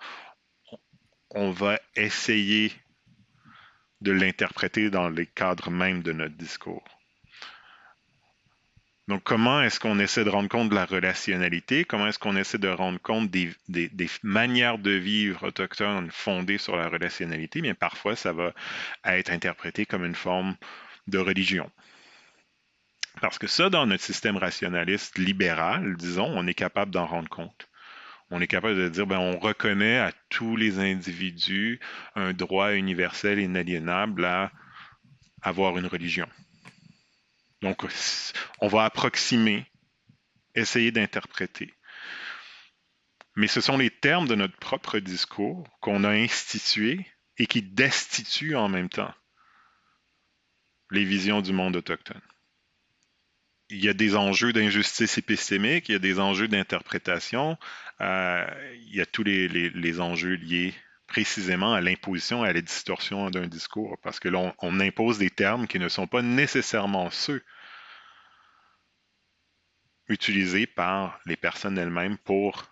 on 1.30 1.50
va 1.50 1.78
essayer 1.94 2.72
de 4.00 4.12
l'interpréter 4.12 4.90
dans 4.90 5.08
les 5.08 5.26
cadres 5.26 5.70
même 5.70 6.02
de 6.02 6.12
notre 6.12 6.36
discours. 6.36 6.84
Donc, 9.08 9.22
comment 9.22 9.62
est-ce 9.62 9.78
qu'on 9.78 10.00
essaie 10.00 10.24
de 10.24 10.30
rendre 10.30 10.48
compte 10.48 10.68
de 10.68 10.74
la 10.74 10.84
relationnalité? 10.84 11.84
Comment 11.84 12.08
est-ce 12.08 12.18
qu'on 12.18 12.36
essaie 12.36 12.58
de 12.58 12.68
rendre 12.68 13.00
compte 13.00 13.30
des, 13.30 13.54
manières 14.24 14.78
de 14.78 14.90
vivre 14.90 15.46
autochtones 15.46 16.10
fondées 16.10 16.58
sur 16.58 16.76
la 16.76 16.88
relationnalité? 16.88 17.60
Bien, 17.60 17.74
parfois, 17.74 18.16
ça 18.16 18.32
va 18.32 18.52
être 19.04 19.30
interprété 19.30 19.86
comme 19.86 20.04
une 20.04 20.16
forme 20.16 20.56
de 21.06 21.18
religion. 21.18 21.70
Parce 23.20 23.38
que 23.38 23.46
ça, 23.46 23.70
dans 23.70 23.86
notre 23.86 24.02
système 24.02 24.36
rationaliste 24.36 25.18
libéral, 25.18 25.96
disons, 25.96 26.26
on 26.26 26.46
est 26.48 26.54
capable 26.54 26.90
d'en 26.90 27.06
rendre 27.06 27.28
compte. 27.28 27.68
On 28.30 28.40
est 28.40 28.48
capable 28.48 28.76
de 28.76 28.88
dire, 28.88 29.06
ben, 29.06 29.18
on 29.18 29.38
reconnaît 29.38 29.98
à 29.98 30.10
tous 30.30 30.56
les 30.56 30.80
individus 30.80 31.78
un 32.16 32.32
droit 32.32 32.74
universel 32.74 33.38
et 33.38 33.44
inaliénable 33.44 34.24
à 34.24 34.50
avoir 35.42 35.78
une 35.78 35.86
religion. 35.86 36.26
Donc, 37.62 37.84
on 38.60 38.68
va 38.68 38.84
approximer, 38.84 39.66
essayer 40.54 40.92
d'interpréter. 40.92 41.74
Mais 43.34 43.48
ce 43.48 43.60
sont 43.60 43.76
les 43.76 43.90
termes 43.90 44.28
de 44.28 44.34
notre 44.34 44.56
propre 44.56 44.98
discours 44.98 45.68
qu'on 45.80 46.04
a 46.04 46.10
institués 46.10 47.06
et 47.38 47.46
qui 47.46 47.62
destituent 47.62 48.56
en 48.56 48.68
même 48.68 48.88
temps 48.88 49.14
les 50.90 51.04
visions 51.04 51.42
du 51.42 51.52
monde 51.52 51.76
autochtone. 51.76 52.20
Il 53.68 53.84
y 53.84 53.88
a 53.88 53.94
des 53.94 54.14
enjeux 54.14 54.52
d'injustice 54.52 55.18
épistémique, 55.18 55.88
il 55.88 55.92
y 55.92 55.96
a 55.96 55.98
des 55.98 56.20
enjeux 56.20 56.48
d'interprétation, 56.48 57.58
euh, 58.00 58.46
il 58.86 58.94
y 58.94 59.00
a 59.00 59.06
tous 59.06 59.24
les, 59.24 59.48
les, 59.48 60.00
enjeux 60.00 60.34
liés 60.36 60.72
précisément 61.06 61.72
à 61.74 61.80
l'imposition 61.80 62.44
et 62.44 62.48
à 62.48 62.52
la 62.52 62.60
distorsion 62.60 63.30
d'un 63.30 63.46
discours, 63.46 63.96
parce 64.02 64.20
que 64.20 64.28
l'on 64.28 64.52
on 64.58 64.80
impose 64.80 65.18
des 65.18 65.30
termes 65.30 65.66
qui 65.66 65.78
ne 65.78 65.88
sont 65.88 66.06
pas 66.06 66.22
nécessairement 66.22 67.10
ceux 67.10 67.42
utilisés 70.08 70.66
par 70.66 71.18
les 71.26 71.36
personnes 71.36 71.78
elles-mêmes 71.78 72.18
pour 72.18 72.64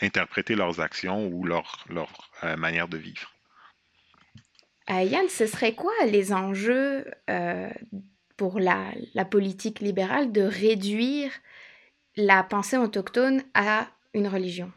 interpréter 0.00 0.54
leurs 0.54 0.80
actions 0.80 1.26
ou 1.26 1.44
leur, 1.44 1.90
euh, 2.44 2.56
manière 2.56 2.88
de 2.88 2.96
vivre. 2.96 3.30
Euh, 4.90 5.02
Yann, 5.02 5.28
ce 5.28 5.46
serait 5.46 5.74
quoi 5.74 5.92
les 6.06 6.32
enjeux 6.32 7.04
euh, 7.28 7.70
pour 8.36 8.58
la, 8.58 8.92
politique 9.30 9.80
libérale 9.80 10.32
de 10.32 10.42
réduire 10.42 11.30
la 12.16 12.42
pensée 12.42 12.76
autochtone 12.76 13.42
à 13.54 13.86
une 14.14 14.26
religion? 14.26 14.72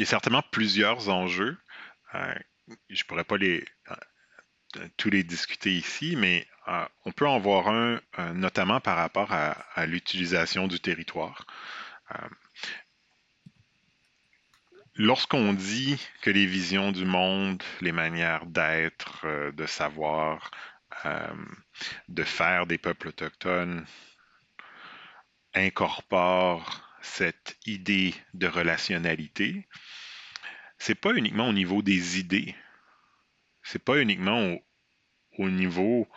Il 0.00 0.04
y 0.04 0.06
a 0.06 0.08
certainement 0.08 0.42
plusieurs 0.50 1.10
enjeux. 1.10 1.58
je 2.14 2.18
ne 2.88 3.06
pourrais 3.06 3.22
pas 3.22 3.36
les, 3.36 3.62
tous 4.96 5.10
les 5.10 5.22
discuter 5.24 5.72
ici, 5.72 6.16
mais 6.16 6.48
euh, 6.68 6.86
on 7.04 7.12
peut 7.12 7.28
en 7.28 7.38
voir 7.38 7.68
un 7.68 8.00
euh, 8.18 8.32
notamment 8.32 8.80
par 8.80 8.96
rapport 8.96 9.30
à, 9.30 9.84
l'utilisation 9.84 10.68
du 10.68 10.80
territoire. 10.80 11.46
Euh, 12.14 12.28
lorsqu'on 14.94 15.52
dit 15.52 16.00
que 16.22 16.30
les 16.30 16.46
visions 16.46 16.92
du 16.92 17.04
monde, 17.04 17.62
les 17.82 17.92
manières 17.92 18.46
d'être, 18.46 19.26
de 19.52 19.66
savoir, 19.66 20.50
de 22.08 22.24
faire 22.24 22.66
des 22.66 22.78
peuples 22.78 23.08
autochtones 23.08 23.84
incorporent 25.52 26.90
cette 27.02 27.58
idée 27.66 28.14
de 28.34 28.46
relationnalité, 28.46 29.66
c'est 30.80 30.94
pas 30.94 31.12
uniquement 31.12 31.48
au 31.48 31.52
niveau 31.52 31.82
des 31.82 32.18
idées, 32.18 32.56
c'est 33.62 33.84
pas 33.84 34.00
uniquement 34.00 34.56
au, 35.38 35.50
niveau 35.50 36.08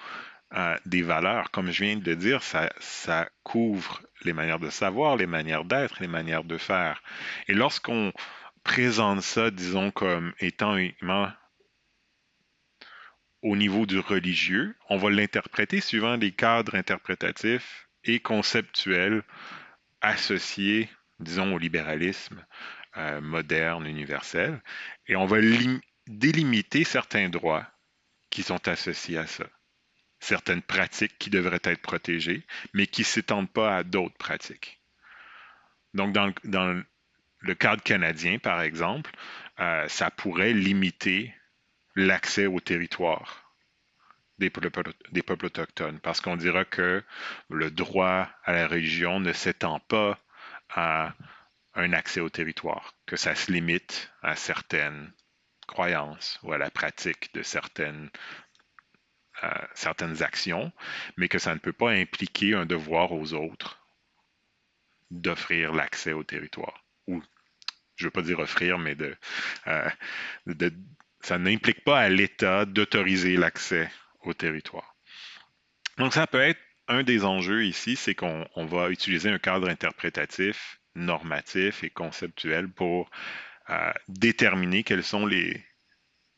euh, 0.54 0.78
des 0.86 1.02
valeurs. 1.02 1.52
Comme 1.52 1.70
je 1.70 1.84
viens 1.84 1.98
de 1.98 2.10
le 2.10 2.16
dire, 2.16 2.42
ça, 2.42 2.72
ça 2.80 3.30
couvre 3.44 4.02
les 4.24 4.32
manières 4.32 4.60
de 4.60 4.70
savoir, 4.70 5.18
les 5.18 5.28
manières 5.28 5.66
d'être, 5.66 6.00
les 6.00 6.08
manières 6.08 6.46
de 6.46 6.58
faire. 6.58 7.04
Et 7.50 7.54
lorsqu'on 7.54 8.14
présente 8.64 9.22
ça, 9.22 9.52
disons, 9.52 9.92
comme 9.92 10.34
étant 10.40 10.78
uniquement 10.78 11.30
au 13.42 13.58
niveau 13.58 13.86
du 13.86 14.00
religieux, 14.00 14.78
on 14.90 14.98
va 14.98 15.10
l'interpréter 15.10 15.82
suivant 15.82 16.18
des 16.18 16.32
cadres 16.32 16.76
interprétatifs 16.76 17.90
et 18.06 18.22
conceptuels 18.22 19.24
associés, 20.00 20.90
disons, 21.20 21.54
au 21.54 21.58
libéralisme 21.58 22.46
euh, 22.98 23.22
moderne, 23.22 23.86
universel, 23.88 24.62
et 25.08 25.16
on 25.16 25.26
va 25.26 25.38
délimiter 26.08 26.84
certains 26.84 27.30
droits 27.30 27.66
qui 28.30 28.44
sont 28.44 28.68
associés 28.68 29.18
à 29.18 29.28
ça. 29.28 29.46
Certaines 30.20 30.62
pratiques 30.62 31.18
qui 31.20 31.30
devraient 31.30 31.60
être 31.64 31.82
protégées, 31.82 32.46
mais 32.74 32.88
qui 32.88 33.02
ne 33.02 33.06
s'étendent 33.06 33.52
pas 33.52 33.78
à 33.78 33.84
d'autres 33.84 34.18
pratiques. 34.18 34.80
Donc, 35.94 36.14
dans, 36.14 36.84
le 37.40 37.56
cadre 37.56 37.84
canadien, 37.84 38.40
par 38.40 38.62
exemple, 38.62 39.12
euh, 39.60 39.88
ça 39.88 40.10
pourrait 40.10 40.54
limiter 40.54 41.34
l'accès 41.96 42.48
au 42.48 42.60
territoire 42.60 43.44
des 44.40 44.50
peuples, 44.50 44.92
des 45.12 45.22
peuples 45.22 45.46
autochtones, 45.46 46.00
parce 46.00 46.22
qu'on 46.22 46.38
dira 46.38 46.66
que 46.66 47.04
le 47.50 47.72
droit 47.72 48.30
à 48.44 48.54
la 48.54 48.68
religion 48.68 49.20
ne 49.20 49.34
s'étend 49.34 49.80
pas 49.80 50.20
à 50.70 51.14
un 51.76 51.94
accès 51.94 52.20
au 52.20 52.30
territoire, 52.30 52.94
que 53.06 53.16
ça 53.16 53.36
se 53.36 53.52
limite 53.52 54.12
à 54.22 54.36
certaines 54.36 55.12
croyances 55.68 56.40
ou 56.44 56.54
à 56.54 56.58
la 56.58 56.70
pratique 56.70 57.34
de 57.34 57.42
certaines, 57.42 58.10
euh, 59.44 59.50
certaines 59.74 60.22
actions, 60.22 60.72
mais 61.18 61.28
que 61.28 61.40
ça 61.40 61.54
ne 61.54 61.60
peut 61.60 61.74
pas 61.74 61.92
impliquer 61.92 62.54
un 62.54 62.66
devoir 62.66 63.12
aux 63.12 63.34
autres 63.34 63.80
d'offrir 65.10 65.74
l'accès 65.74 66.14
au 66.14 66.24
territoire. 66.24 66.84
Ou, 67.08 67.22
je 67.96 68.04
ne 68.04 68.08
veux 68.08 68.12
pas 68.12 68.22
dire 68.22 68.40
offrir, 68.40 68.78
mais 68.78 68.96
euh, 69.68 69.90
de 70.46 70.74
ça 71.22 71.38
n'implique 71.38 71.84
pas 71.86 72.00
à 72.00 72.10
l'État 72.10 72.66
d'autoriser 72.66 73.38
l'accès 73.38 73.90
au 74.22 74.34
territoire. 74.34 74.96
Donc, 75.98 76.14
ça 76.14 76.28
peut 76.28 76.42
être 76.42 76.60
un 76.90 77.04
des 77.04 77.24
enjeux 77.24 77.66
ici, 77.66 77.96
c'est 77.96 78.14
qu'on 78.14 78.66
va 78.66 78.90
utiliser 78.90 79.30
un 79.30 79.40
cadre 79.40 79.70
interprétatif, 79.70 80.82
normatif 80.96 81.84
et 81.84 81.90
conceptuel 81.90 82.70
pour 82.70 83.10
déterminer 84.10 84.84
quelles 84.84 85.04
sont 85.04 85.26
les, 85.26 85.64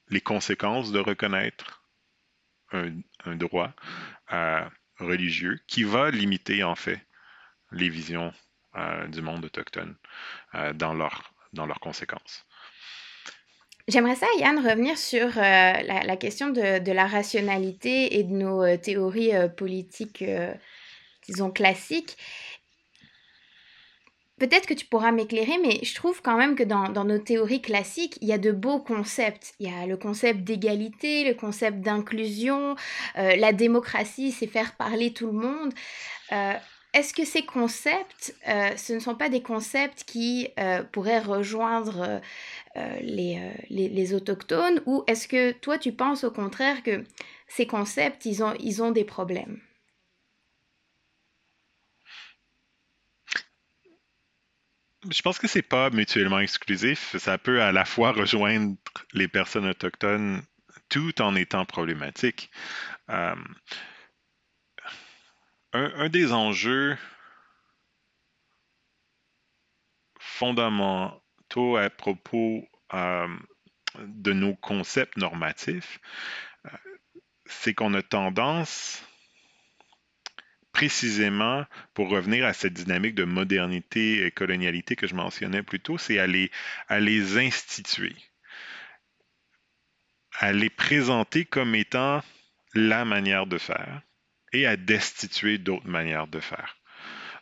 les 0.09 0.21
conséquences 0.21 0.91
de 0.91 0.99
reconnaître 0.99 1.83
un, 2.71 3.35
droit 3.35 3.71
euh, 4.31 4.61
religieux 4.99 5.59
qui 5.67 5.83
va 5.83 6.11
limiter 6.11 6.63
en 6.63 6.75
fait 6.75 6.99
les 7.71 7.89
visions 7.89 8.33
euh, 8.75 9.07
du 9.07 9.21
monde 9.21 9.45
autochtone 9.45 9.95
euh, 10.55 10.73
dans, 10.73 10.93
leur, 10.93 11.33
dans 11.53 11.65
leurs 11.65 11.79
conséquences. 11.79 12.45
J'aimerais 13.87 14.15
ça, 14.15 14.25
Yann, 14.39 14.57
revenir 14.57 14.97
sur 14.97 15.27
la, 15.35 16.17
question 16.17 16.49
de, 16.49 16.91
la 16.91 17.05
rationalité 17.05 18.17
et 18.17 18.23
de 18.23 18.33
nos 18.33 18.77
théories 18.77 19.33
politiques, 19.55 20.23
disons, 21.27 21.51
classiques. 21.51 22.17
Peut-être 24.37 24.65
que 24.67 24.73
tu 24.73 24.85
pourras 24.85 25.13
m'éclairer, 25.13 25.57
mais 25.61 25.79
je 25.81 25.95
trouve 25.95 26.21
quand 26.21 26.35
même 26.35 26.55
que 26.55 26.63
dans, 26.63 27.05
nos 27.05 27.17
théories 27.19 27.61
classiques, 27.61 28.17
il 28.21 28.27
y 28.27 28.33
a 28.33 28.37
de 28.37 28.51
beaux 28.51 28.79
concepts. 28.79 29.53
Il 29.59 29.69
y 29.69 29.73
a 29.73 29.85
le 29.85 29.95
concept 29.95 30.41
d'égalité, 30.41 31.23
le 31.23 31.35
concept 31.35 31.79
d'inclusion, 31.79 32.75
euh, 33.17 33.37
la 33.37 33.53
démocratie, 33.53 34.33
c'est 34.33 34.47
faire 34.47 34.75
parler 34.75 35.13
tout 35.13 35.27
le 35.27 35.39
monde. 35.39 35.73
Euh, 36.33 36.53
est-ce 36.93 37.13
que 37.13 37.23
ces 37.23 37.45
concepts, 37.45 38.35
euh, 38.49 38.75
ce 38.75 38.91
ne 38.91 38.99
sont 38.99 39.15
pas 39.15 39.29
des 39.29 39.41
concepts 39.41 40.03
qui 40.03 40.49
pourraient 40.91 41.19
rejoindre 41.19 42.21
les, 43.01 43.39
les, 43.69 44.13
autochtones 44.13 44.81
ou 44.85 45.03
est-ce 45.07 45.27
que 45.27 45.51
toi 45.51 45.77
tu 45.77 45.91
penses 45.91 46.23
au 46.23 46.31
contraire 46.31 46.83
que 46.83 47.03
ces 47.47 47.67
concepts, 47.67 48.25
ils 48.25 48.43
ont, 48.43 48.53
ils 48.59 48.81
ont 48.81 48.91
des 48.91 49.03
problèmes? 49.03 49.59
Je 55.11 55.21
pense 55.21 55.37
que 55.37 55.47
c'est 55.47 55.61
pas 55.61 55.89
mutuellement 55.89 56.39
exclusif. 56.39 57.15
Ça 57.17 57.37
peut 57.37 57.61
à 57.61 57.71
la 57.71 57.85
fois 57.85 58.11
rejoindre 58.11 58.75
les 59.13 59.27
personnes 59.27 59.67
autochtones 59.67 60.41
tout 60.89 61.21
en 61.21 61.35
étant 61.35 61.65
problématique. 61.65 62.49
Euh, 63.09 63.35
un, 65.73 66.09
des 66.09 66.31
enjeux 66.31 66.97
fondamentaux 70.19 71.77
à 71.77 71.89
propos 71.89 72.67
euh, 72.93 73.27
de 73.99 74.33
nos 74.33 74.55
concepts 74.55 75.17
normatifs, 75.17 75.99
euh, 76.65 76.69
c'est 77.45 77.73
qu'on 77.73 77.93
a 77.93 78.01
tendance 78.01 79.03
précisément, 80.75 81.65
pour 81.93 82.09
revenir 82.09 82.45
à 82.45 82.51
cette 82.51 82.73
dynamique 82.73 83.15
de 83.15 83.23
modernité 83.23 84.25
et 84.25 84.31
colonialité 84.31 84.97
que 84.97 85.07
je 85.07 85.15
mentionnais 85.15 85.63
plus 85.63 85.79
tôt, 85.79 85.97
c'est 85.97 86.19
à 86.19 86.27
les, 86.27 86.51
à 86.89 86.97
instituer, 86.97 88.13
à 90.37 90.51
les 90.51 90.69
présenter 90.69 91.45
comme 91.45 91.75
étant 91.75 92.21
la 92.73 93.05
manière 93.05 93.45
de 93.47 93.57
faire 93.57 94.01
et 94.51 94.67
à 94.67 94.75
destituer 94.75 95.59
d'autres 95.59 95.87
manières 95.87 96.27
de 96.27 96.41
faire. 96.41 96.75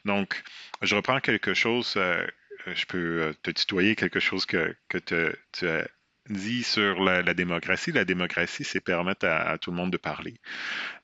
Donc, 0.05 0.43
je 0.83 0.95
reprends 0.95 1.19
quelque 1.19 1.55
chose, 1.55 1.95
euh, 1.97 2.27
je 2.67 2.85
peux 2.85 3.35
te 3.41 3.49
tutoyer 3.49 3.95
quelque 3.95 4.19
chose 4.19 4.45
que, 4.45 4.75
que 4.89 4.99
tu 4.99 5.67
as 5.67 5.87
dit 6.29 6.61
sur 6.61 7.03
la, 7.03 7.33
démocratie. 7.33 7.91
La 7.91 8.05
démocratie, 8.05 8.63
c'est 8.63 8.79
permettre 8.79 9.25
à, 9.25 9.57
tout 9.57 9.71
le 9.71 9.77
monde 9.77 9.91
de 9.91 9.97
parler. 9.97 10.35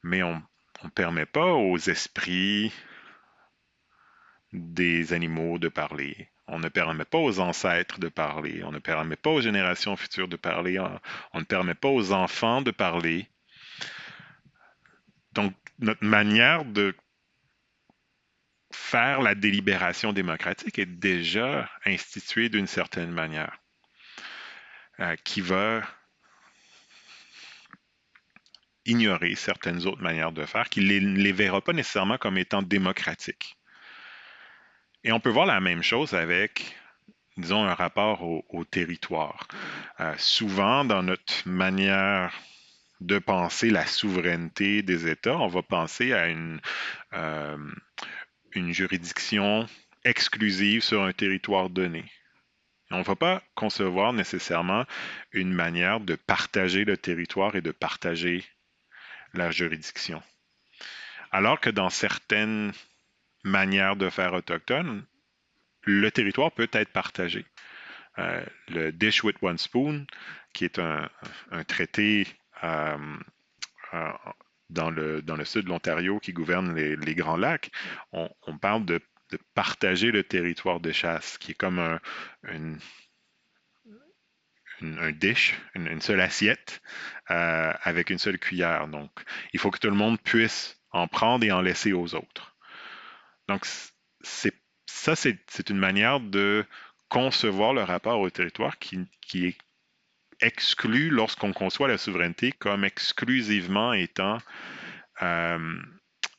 Mais 0.04 0.22
on 0.22 0.44
ne 0.86 0.90
permet 0.90 1.26
pas 1.26 1.54
aux 1.54 1.78
esprits 1.78 2.72
des 4.54 5.14
animaux 5.14 5.60
de 5.60 5.68
parler. 5.68 6.30
On 6.48 6.60
ne 6.60 6.70
permet 6.70 7.06
pas 7.06 7.20
aux 7.20 7.40
ancêtres 7.40 8.00
de 8.00 8.08
parler. 8.08 8.64
On 8.64 8.72
ne 8.72 8.80
permet 8.80 9.16
pas 9.16 9.30
aux 9.30 9.42
générations 9.42 9.96
futures 9.96 10.28
de 10.28 10.36
parler. 10.36 10.80
On, 10.80 11.40
ne 11.40 11.46
permet 11.46 11.76
pas 11.76 11.90
aux 11.90 12.12
enfants 12.12 12.62
de 12.62 12.72
parler. 12.72 13.28
Donc, 15.34 15.54
notre 15.78 16.04
manière 16.04 16.66
de 16.66 16.96
faire 18.74 19.22
la 19.22 19.36
délibération 19.36 20.12
démocratique 20.12 20.80
est 20.80 20.86
déjà 20.86 21.70
instituée 21.86 22.50
d'une 22.50 22.68
certaine 22.68 23.12
manière. 23.12 23.60
Euh, 25.00 25.16
qui 25.24 25.40
va 25.40 25.82
ignorer 28.86 29.36
certaines 29.36 29.86
autres 29.86 30.02
manières 30.02 30.32
de 30.32 30.46
faire, 30.46 30.70
qui 30.70 30.82
ne 30.82 31.18
les, 31.18 31.32
verra 31.32 31.62
pas 31.62 31.74
nécessairement 31.74 32.18
comme 32.18 32.38
étant 32.38 32.62
démocratiques. 32.62 33.58
Et 35.04 35.12
on 35.12 35.20
peut 35.20 35.30
voir 35.30 35.46
la 35.46 35.60
même 35.60 35.84
chose 35.84 36.14
avec, 36.14 36.76
disons, 37.38 37.64
un 37.66 37.74
rapport 37.74 38.24
au, 38.24 38.66
territoire. 38.66 39.48
Euh, 40.00 40.14
souvent, 40.18 40.84
dans 40.84 41.04
notre 41.04 41.48
manière 41.48 42.34
de 43.00 43.18
penser 43.18 43.70
la 43.70 43.86
souveraineté 43.86 44.82
des 44.82 45.08
États, 45.08 45.38
on 45.38 45.48
va 45.48 45.62
penser 45.62 46.12
à 46.12 46.28
une, 46.28 46.60
euh, 47.14 47.58
une 48.52 48.74
juridiction 48.74 49.68
exclusive 50.04 50.84
sur 50.84 51.04
un 51.04 51.14
territoire 51.14 51.70
donné. 51.70 52.04
On 52.92 53.00
ne 53.00 53.04
va 53.04 53.16
pas 53.16 53.44
concevoir 53.56 54.14
nécessairement 54.14 54.86
une 55.32 55.54
manière 55.54 56.00
de 56.00 56.16
partager 56.16 56.86
le 56.86 56.98
territoire 56.98 57.56
et 57.56 57.62
de 57.62 57.72
partager 57.72 58.44
la 59.34 59.52
juridiction. 59.52 60.22
Alors 61.32 61.60
que 61.60 61.70
dans 61.70 61.90
certaines 61.90 62.74
manières 63.44 63.96
de 63.96 64.10
faire 64.10 64.34
autochtone, 64.34 65.06
le 65.84 66.12
territoire 66.12 66.52
peut 66.52 66.70
être 66.72 66.92
partagé. 66.92 67.46
Euh, 68.18 68.44
le 68.68 68.92
Dish 68.92 69.24
with 69.24 69.38
One 69.42 69.58
Spoon, 69.58 70.06
qui 70.54 70.66
est 70.66 70.80
un, 70.80 71.10
traité 71.68 72.28
euh, 72.64 73.18
euh, 73.94 74.12
dans, 74.70 74.90
le, 74.90 75.22
dans 75.22 75.36
le 75.36 75.46
sud 75.46 75.66
de 75.66 75.70
l'Ontario 75.70 76.20
qui 76.20 76.34
gouverne 76.34 76.76
les, 76.76 77.16
Grands 77.16 77.38
Lacs, 77.38 77.72
on, 78.12 78.30
parle 78.60 78.86
de 78.86 79.00
de 79.32 79.40
partager 79.54 80.12
le 80.12 80.24
territoire 80.24 80.80
de 80.80 80.92
chasse, 80.92 81.38
qui 81.38 81.52
est 81.52 81.56
comme 81.56 81.80
un, 81.80 82.00
un 84.82 85.12
dish, 85.12 85.56
une, 85.76 86.02
seule 86.02 86.22
assiette, 86.22 86.82
euh, 87.32 87.74
avec 87.84 88.10
une 88.10 88.18
seule 88.18 88.40
cuillère. 88.40 88.88
Donc, 88.88 89.12
il 89.54 89.60
faut 89.60 89.72
que 89.72 89.80
tout 89.80 89.90
le 89.90 89.96
monde 89.96 90.20
puisse 90.20 90.80
en 90.92 91.08
prendre 91.08 91.46
et 91.46 91.52
en 91.52 91.62
laisser 91.62 91.94
aux 91.94 92.16
autres. 92.16 92.56
Donc, 93.48 93.66
ça, 94.22 95.16
c'est, 95.16 95.70
une 95.70 95.78
manière 95.78 96.20
de 96.20 96.66
concevoir 97.10 97.74
le 97.74 97.84
rapport 97.84 98.20
au 98.20 98.30
territoire 98.30 98.78
qui, 98.78 99.00
qui 99.22 99.48
est 99.48 99.58
exclu 100.42 101.10
lorsqu'on 101.10 101.54
conçoit 101.54 101.88
la 101.88 101.98
souveraineté 101.98 102.52
comme 102.52 102.86
exclusivement 102.86 103.94
étant 103.94 104.38
euh, 105.22 105.82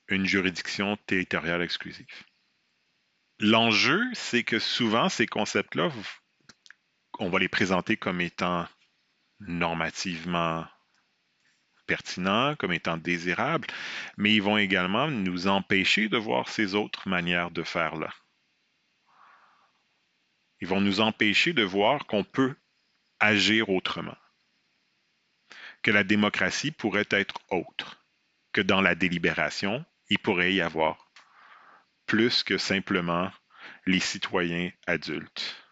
une 0.08 0.26
juridiction 0.26 0.96
territoriale 1.06 1.62
exclusive. 1.62 2.06
L'enjeu, 3.40 4.02
c'est 4.12 4.42
que 4.42 4.58
souvent, 4.58 5.08
ces 5.08 5.26
concepts-là, 5.26 5.90
on 7.20 7.28
va 7.28 7.38
les 7.38 7.48
présenter 7.48 7.96
comme 7.98 8.20
étant 8.22 8.66
normativement 9.40 10.66
pertinents, 11.86 12.56
comme 12.56 12.72
étant 12.72 12.96
désirables, 12.96 13.68
mais 14.16 14.32
ils 14.34 14.42
vont 14.42 14.56
également 14.56 15.08
nous 15.08 15.46
empêcher 15.46 16.08
de 16.08 16.16
voir 16.16 16.48
ces 16.48 16.74
autres 16.74 17.08
manières 17.08 17.50
de 17.50 17.62
faire 17.62 17.96
là. 17.96 18.10
Ils 20.60 20.68
vont 20.68 20.80
nous 20.80 21.00
empêcher 21.00 21.52
de 21.52 21.62
voir 21.62 22.06
qu'on 22.06 22.24
peut 22.24 22.56
agir 23.18 23.68
autrement, 23.68 24.16
que 25.82 25.90
la 25.90 26.04
démocratie 26.04 26.70
pourrait 26.70 27.08
être 27.10 27.34
autre, 27.50 28.02
que 28.52 28.62
dans 28.62 28.80
la 28.80 28.94
délibération, 28.94 29.84
il 30.08 30.18
pourrait 30.18 30.54
y 30.54 30.62
avoir 30.62 31.10
plus 32.06 32.42
que 32.42 32.56
simplement 32.56 33.30
les 33.84 34.00
citoyens 34.00 34.70
adultes. 34.86 35.69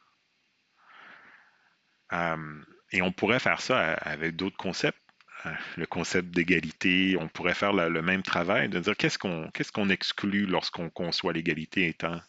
Euh, 2.13 2.63
et 2.93 3.03
on 3.03 3.13
pourrait 3.13 3.39
faire 3.39 3.61
ça 3.61 3.95
avec 3.95 4.37
d'autres 4.37 4.57
concepts. 4.57 4.99
Euh, 5.47 5.53
le 5.77 5.87
concept 5.87 6.31
d'égalité, 6.31 7.17
on 7.21 7.29
pourrait 7.29 7.55
faire 7.55 7.73
le, 7.73 8.03
même 8.03 8.23
travail, 8.23 8.69
de 8.69 8.81
dire 8.81 8.97
qu'est-ce 8.97 9.19
qu'on 9.19 9.89
exclut 9.89 10.47
lorsqu'on 10.47 10.91
conçoit 10.91 11.33
l'égalité 11.33 11.87
étant 11.89 12.21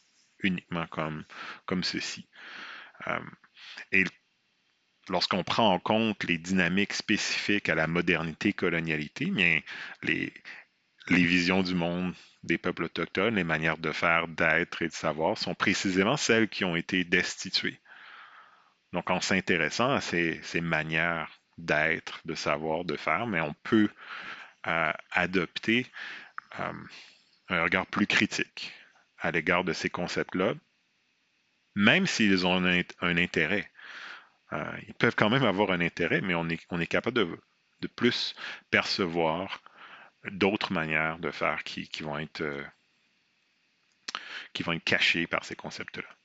uniquement 0.41 0.85
comme, 0.87 1.83
ceci. 1.83 2.27
Euh, 3.07 3.19
et 3.91 4.03
lorsqu'on 5.09 5.43
prend 5.43 5.73
en 5.73 5.79
compte 5.79 6.23
les 6.23 6.37
dynamiques 6.37 6.93
spécifiques 6.93 7.69
à 7.69 7.75
la 7.75 7.87
modernité-colonialité, 7.87 9.25
bien, 9.31 9.59
les, 10.03 10.31
les 11.07 11.23
visions 11.23 11.63
du 11.63 11.73
monde 11.73 12.13
des 12.43 12.57
peuples 12.57 12.83
autochtones, 12.83 13.35
les 13.35 13.43
manières 13.43 13.77
de 13.77 13.91
faire, 13.91 14.27
d'être 14.27 14.81
et 14.81 14.87
de 14.87 14.93
savoir 14.93 15.37
sont 15.37 15.55
précisément 15.55 16.15
celles 16.15 16.47
qui 16.47 16.63
ont 16.63 16.75
été 16.75 17.03
destituées. 17.03 17.79
Donc, 18.93 19.09
en 19.09 19.21
s'intéressant 19.21 19.91
à 19.91 20.01
ces, 20.01 20.41
manières 20.61 21.39
d'être, 21.57 22.21
de 22.25 22.35
savoir, 22.35 22.85
de 22.85 22.97
faire, 22.97 23.27
mais 23.27 23.41
on 23.41 23.53
peut 23.63 23.89
euh, 24.67 24.91
adopter 25.11 25.85
euh, 26.59 26.73
un 27.49 27.63
regard 27.63 27.85
plus 27.85 28.07
critique 28.07 28.73
à 29.19 29.31
l'égard 29.31 29.63
de 29.63 29.73
ces 29.73 29.89
concepts-là, 29.89 30.53
même 31.75 32.07
s'ils 32.07 32.47
ont 32.47 32.63
un, 32.63 32.83
intérêt. 33.01 33.69
Euh, 34.53 34.71
ils 34.87 34.93
peuvent 34.95 35.15
quand 35.15 35.29
même 35.29 35.45
avoir 35.45 35.71
un 35.71 35.81
intérêt, 35.81 36.21
mais 36.21 36.33
on 36.33 36.49
est, 36.49 36.87
capable 36.87 37.17
de, 37.81 37.87
plus 37.95 38.35
percevoir 38.71 39.61
d'autres 40.31 40.73
manières 40.73 41.19
de 41.19 41.31
faire 41.31 41.63
qui 41.63 41.87
vont 42.01 42.17
être 42.17 42.43
cachées 44.83 45.27
par 45.27 45.45
ces 45.45 45.55
concepts-là. 45.55 46.18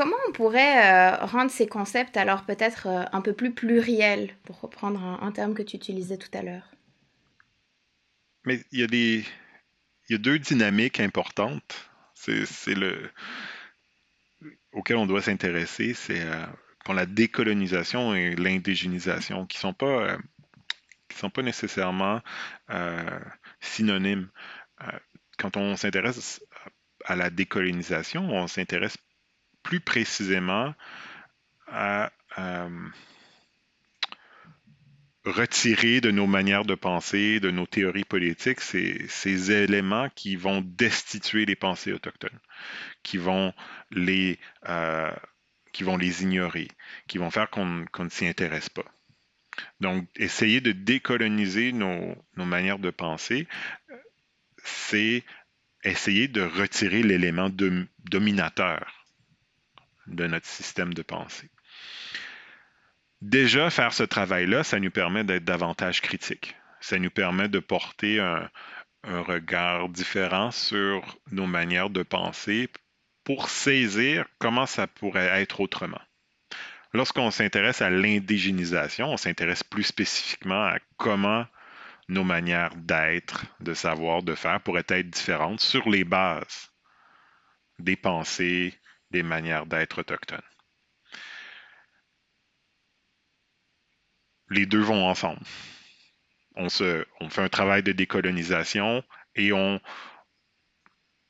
Comment 0.00 0.16
on 0.28 0.32
pourrait 0.32 0.94
euh, 0.94 1.26
rendre 1.26 1.50
ces 1.50 1.66
concepts 1.66 2.16
alors 2.16 2.46
peut-être 2.46 2.86
euh, 2.86 3.04
un 3.12 3.20
peu 3.20 3.34
plus 3.34 3.52
pluriels, 3.52 4.34
pour 4.44 4.58
reprendre 4.58 4.98
un, 4.98 5.30
terme 5.30 5.52
que 5.52 5.62
tu 5.62 5.76
utilisais 5.76 6.16
tout 6.16 6.30
à 6.32 6.40
l'heure? 6.40 6.70
Mais 8.46 8.64
il 8.72 8.80
y 10.08 10.14
a 10.14 10.18
deux 10.18 10.38
dynamiques 10.38 11.00
importantes. 11.00 11.90
C'est 12.14 12.74
le 12.74 13.10
auquel 14.72 14.96
on 14.96 15.04
doit 15.04 15.20
s'intéresser, 15.20 15.92
c'est 15.92 16.24
pour 16.86 16.94
la 16.94 17.04
décolonisation 17.04 18.14
et 18.14 18.34
l'indigénisation, 18.36 19.44
qui 19.44 19.58
sont 19.58 19.74
pas 19.74 20.16
qui 21.10 21.18
sont 21.18 21.28
pas 21.28 21.42
nécessairement 21.42 22.22
euh, 22.70 23.20
synonymes. 23.60 24.30
Euh, 24.80 24.98
quand 25.36 25.58
on 25.58 25.76
s'intéresse 25.76 26.42
à 27.04 27.16
la 27.16 27.28
décolonisation, 27.28 28.30
on 28.30 28.46
s'intéresse 28.46 28.96
plus 29.62 29.80
précisément 29.80 30.74
à 31.66 32.10
euh, 32.38 32.88
retirer 35.24 36.00
de 36.00 36.10
nos 36.10 36.26
manières 36.26 36.64
de 36.64 36.74
penser, 36.74 37.40
de 37.40 37.50
nos 37.50 37.66
théories 37.66 38.04
politiques, 38.04 38.60
ces, 38.60 39.52
éléments 39.52 40.08
qui 40.14 40.36
vont 40.36 40.62
destituer 40.62 41.46
les 41.46 41.56
pensées 41.56 41.92
autochtones, 41.92 42.38
qui 43.02 43.18
vont 43.18 43.52
les, 43.90 44.38
qui 45.72 45.84
vont 45.84 45.96
les 45.96 46.22
ignorer, 46.22 46.68
qui 47.06 47.18
vont 47.18 47.30
faire 47.30 47.50
qu'on 47.50 47.66
ne 47.66 48.08
s'y 48.08 48.26
intéresse 48.26 48.68
pas. 48.68 48.84
Donc, 49.80 50.08
essayer 50.16 50.60
de 50.60 50.72
décoloniser 50.72 51.72
nos, 51.72 52.16
manières 52.36 52.78
de 52.78 52.90
penser, 52.90 53.46
c'est 54.64 55.24
essayer 55.84 56.28
de 56.28 56.42
retirer 56.42 57.02
l'élément 57.02 57.50
dominateur 58.10 58.99
de 60.10 60.26
notre 60.26 60.46
système 60.46 60.94
de 60.94 61.02
pensée. 61.02 61.50
Déjà, 63.20 63.70
faire 63.70 63.92
ce 63.92 64.02
travail-là, 64.02 64.64
ça 64.64 64.80
nous 64.80 64.90
permet 64.90 65.24
d'être 65.24 65.44
davantage 65.44 66.00
critique. 66.00 66.56
Ça 66.80 66.98
nous 66.98 67.10
permet 67.10 67.48
de 67.48 67.58
porter 67.58 68.20
un, 68.20 68.48
un 69.04 69.20
regard 69.20 69.88
différent 69.88 70.50
sur 70.50 71.18
nos 71.30 71.46
manières 71.46 71.90
de 71.90 72.02
penser 72.02 72.68
pour 73.24 73.50
saisir 73.50 74.24
comment 74.38 74.66
ça 74.66 74.86
pourrait 74.86 75.40
être 75.40 75.60
autrement. 75.60 76.00
Lorsqu'on 76.92 77.30
s'intéresse 77.30 77.82
à 77.82 77.90
l'indigénisation, 77.90 79.12
on 79.12 79.16
s'intéresse 79.16 79.62
plus 79.62 79.84
spécifiquement 79.84 80.64
à 80.64 80.78
comment 80.96 81.46
nos 82.08 82.24
manières 82.24 82.74
d'être, 82.74 83.44
de 83.60 83.74
savoir, 83.74 84.22
de 84.22 84.34
faire 84.34 84.60
pourraient 84.60 84.84
être 84.88 85.08
différentes 85.08 85.60
sur 85.60 85.88
les 85.88 86.04
bases 86.04 86.70
des 87.78 87.96
pensées, 87.96 88.74
des 89.10 89.22
manières 89.22 89.66
d'être 89.66 90.00
autochtones. 90.00 90.40
Les 94.48 94.66
deux 94.66 94.80
vont 94.80 95.06
ensemble. 95.06 95.40
On, 96.56 96.66
on 97.20 97.28
fait 97.30 97.42
un 97.42 97.48
travail 97.48 97.82
de 97.82 97.92
décolonisation 97.92 99.04
et 99.36 99.52
on 99.52 99.80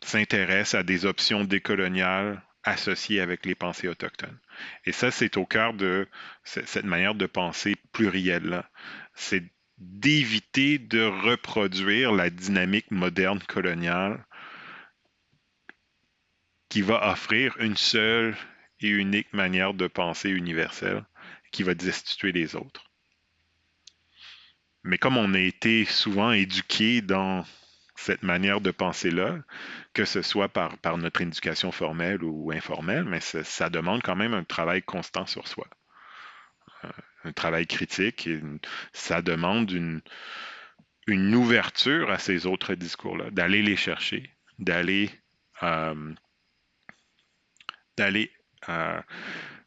s'intéresse 0.02 0.74
à 0.74 0.82
des 0.82 1.04
options 1.04 1.44
décoloniales 1.44 2.42
associées 2.62 3.20
avec 3.20 3.46
les 3.46 3.54
pensées 3.54 3.88
autochtones. 3.88 4.38
Et 4.84 4.92
ça, 4.92 5.10
c'est 5.10 5.36
au 5.36 5.46
cœur 5.46 5.74
de 5.74 6.08
cette 6.44 6.84
manière 6.84 7.14
de 7.14 7.26
penser 7.26 7.76
plurielle. 7.92 8.62
C'est 9.14 9.44
d'éviter 9.78 10.78
de 10.78 11.02
reproduire 11.02 12.12
la 12.12 12.28
dynamique 12.28 12.90
moderne 12.90 13.40
coloniale 13.48 14.24
qui 16.70 16.80
va 16.80 17.11
offrir 17.11 17.56
une 17.59 17.76
seule 17.76 18.35
et 18.80 18.88
unique 18.88 19.33
manière 19.35 19.74
de 19.74 19.87
penser 19.88 20.30
universelle 20.30 21.04
qui 21.52 21.62
va 21.64 21.74
destituer 21.74 22.33
les 22.33 22.56
autres. 22.56 22.90
Mais 24.85 24.96
comme 24.96 25.18
on 25.18 25.35
a 25.35 25.40
été 25.40 25.85
souvent 25.85 26.33
éduqué 26.33 27.02
dans 27.02 27.44
cette 27.96 28.22
manière 28.22 28.62
de 28.62 28.70
penser-là, 28.70 29.40
que 29.92 30.06
ce 30.06 30.22
soit 30.22 30.48
par, 30.48 30.96
notre 30.96 31.20
éducation 31.20 31.70
formelle 31.70 32.22
ou 32.22 32.50
informelle, 32.52 33.04
mais 33.04 33.20
ça, 33.20 33.68
demande 33.68 34.00
quand 34.02 34.16
même 34.16 34.33
un 34.33 34.44
travail 34.44 34.80
constant 34.83 35.26
sur 35.26 35.46
soi. 35.48 35.66
Euh, 36.85 36.88
un 37.24 37.33
travail 37.33 37.66
critique 37.66 38.26
ça 38.94 39.20
demande 39.20 39.70
une, 39.70 40.00
une 41.06 41.35
ouverture 41.35 42.11
à 42.11 42.18
ces 42.18 42.46
autres 42.46 42.74
discours-là, 42.74 43.30
d'aller 43.30 43.61
les 43.61 43.76
chercher, 43.76 44.30
d'aller 44.59 45.11
euh, 45.62 46.14
d'aller 48.00 48.32
euh, 48.70 49.00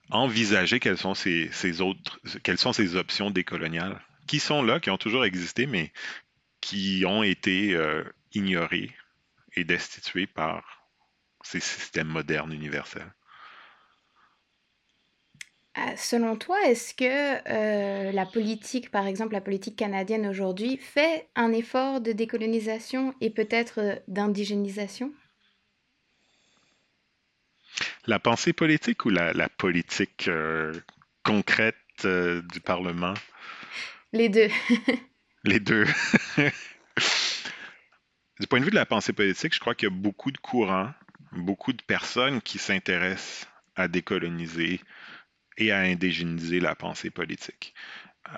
envisager 0.10 0.80
quelles 0.80 0.98
sont 0.98 1.14
ces, 1.14 1.82
autres, 1.82 2.20
quelles 2.42 2.58
sont 2.58 2.74
ces 2.74 2.96
options 2.96 3.30
décoloniales 3.30 4.02
qui 4.26 4.40
sont 4.40 4.64
là, 4.64 4.80
qui 4.80 4.90
ont 4.90 4.98
toujours 4.98 5.24
existé, 5.24 5.68
mais 5.68 5.94
qui 6.60 7.04
ont 7.06 7.22
été 7.22 7.76
euh, 7.76 8.04
ignorées 8.34 8.92
et 9.56 9.64
destituées 9.64 10.26
par 10.26 10.90
ces 11.44 11.60
systèmes 11.60 12.08
modernes 12.08 12.54
universels. 12.54 13.14
Ah, 15.76 15.96
selon 15.96 16.36
toi, 16.36 16.58
est-ce 16.66 16.94
que 16.96 17.06
euh, 17.06 18.12
la 18.12 18.26
politique, 18.26 18.90
par 18.90 19.06
exemple 19.06 19.34
la 19.34 19.42
politique 19.42 19.76
canadienne 19.76 20.26
aujourd'hui, 20.26 20.78
fait 20.78 21.30
un 21.36 21.52
effort 21.52 22.02
de 22.02 22.14
décolonisation 22.14 23.14
et 23.22 23.30
peut-être 23.30 24.02
d'indigénisation? 24.08 25.14
La 28.06 28.20
pensée 28.20 28.54
politique 28.54 29.06
ou 29.06 29.10
la, 29.10 29.50
politique 29.50 30.28
euh, 30.28 30.74
concrète 31.24 31.78
du 32.04 32.60
Parlement? 32.60 33.14
Les 34.12 34.30
deux. 34.30 34.50
Les 35.44 35.60
deux. 35.60 35.86
du 38.40 38.48
point 38.48 38.60
de 38.60 38.66
vue 38.66 38.72
de 38.72 38.76
la 38.76 38.86
pensée 38.86 39.14
politique, 39.14 39.54
je 39.54 39.60
crois 39.60 39.76
qu'il 39.76 39.90
y 39.90 39.92
a 39.92 39.96
beaucoup 39.96 40.32
de 40.32 40.38
courants, 40.38 40.92
beaucoup 41.32 41.74
de 41.74 41.82
personnes 41.82 42.42
qui 42.42 42.58
s'intéressent 42.58 43.48
à 43.76 43.88
décoloniser, 43.88 44.82
et 45.58 45.72
à 45.72 45.80
indigéniser 45.80 46.60
la 46.60 46.76
pensée 46.76 47.10
politique. 47.10 47.74
Euh, 48.28 48.38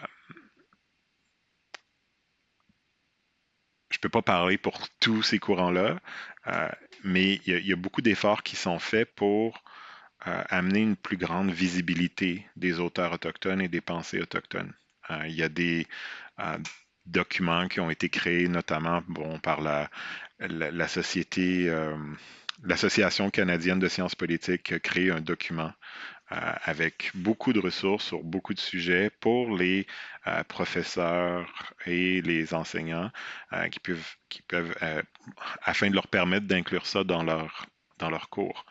je 3.90 3.98
ne 3.98 4.02
peux 4.02 4.10
pas 4.10 4.22
parler 4.22 4.58
pour 4.58 4.90
tous 5.00 5.24
ces 5.24 5.40
courants-là, 5.40 5.82
euh, 5.92 6.00
mais 7.04 7.40
il 7.46 7.66
y, 7.66 7.74
a 7.74 7.76
beaucoup 7.76 8.02
d'efforts 8.02 8.44
qui 8.44 8.56
sont 8.56 8.80
faits 8.80 9.10
pour 9.16 9.64
euh, 10.28 10.44
amener 10.50 10.80
une 10.82 10.96
plus 10.96 11.18
grande 11.18 11.52
visibilité 11.52 12.46
des 12.56 12.80
auteurs 12.80 13.14
autochtones 13.14 13.62
et 13.62 13.68
des 13.68 13.82
pensées 13.82 14.22
autochtones. 14.22 14.74
il 15.26 15.36
y 15.36 15.44
a 15.44 15.50
des 15.50 15.88
documents 17.06 17.68
qui 17.68 17.80
ont 17.80 17.90
été 17.90 18.10
créés 18.10 18.48
notamment 18.48 19.04
bon, 19.08 19.40
par 19.40 19.62
la, 19.62 19.90
société, 20.88 21.72
l'Association 22.64 23.30
canadienne 23.30 23.80
de 23.80 23.88
sciences 23.88 24.16
politiques 24.16 24.72
a 24.72 24.80
créé 24.80 25.12
un 25.12 25.22
document 25.22 25.72
euh, 25.72 25.72
avec 26.30 27.12
beaucoup 27.14 27.54
de 27.54 27.60
ressources 27.60 28.06
sur 28.06 28.24
beaucoup 28.24 28.54
de 28.54 28.60
sujets 28.60 29.10
pour 29.10 29.56
les 29.56 29.86
euh, 30.28 30.44
professeurs 30.46 31.74
et 31.86 32.22
les 32.22 32.54
enseignants 32.54 33.12
euh, 33.54 33.68
qui 33.70 33.80
peuvent, 33.80 34.16
qui 34.30 34.42
peuvent 34.42 34.76
afin 35.62 35.90
de 35.90 35.96
leur 35.96 36.08
permettre 36.08 36.48
d'inclure 36.48 36.86
ça 36.88 37.04
dans 37.04 37.24
leur, 37.24 37.68
dans 38.00 38.10
leur 38.10 38.30
cours. 38.30 38.66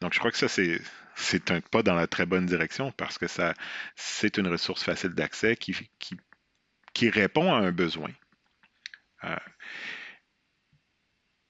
donc, 0.00 0.14
je 0.14 0.18
crois 0.18 0.30
que 0.30 0.38
ça, 0.38 0.48
c'est, 0.48 1.50
un 1.50 1.60
pas 1.60 1.82
dans 1.82 1.94
la 1.94 2.06
très 2.06 2.26
bonne 2.26 2.46
direction 2.46 2.92
parce 2.92 3.18
que 3.18 3.26
ça, 3.26 3.54
c'est 3.96 4.38
une 4.38 4.48
ressource 4.48 4.84
facile 4.84 5.10
d'accès 5.10 5.56
qui, 5.56 5.74
qui, 5.98 6.16
qui, 6.94 7.10
répond 7.10 7.52
à 7.52 7.58
un 7.58 7.72
besoin. 7.72 8.10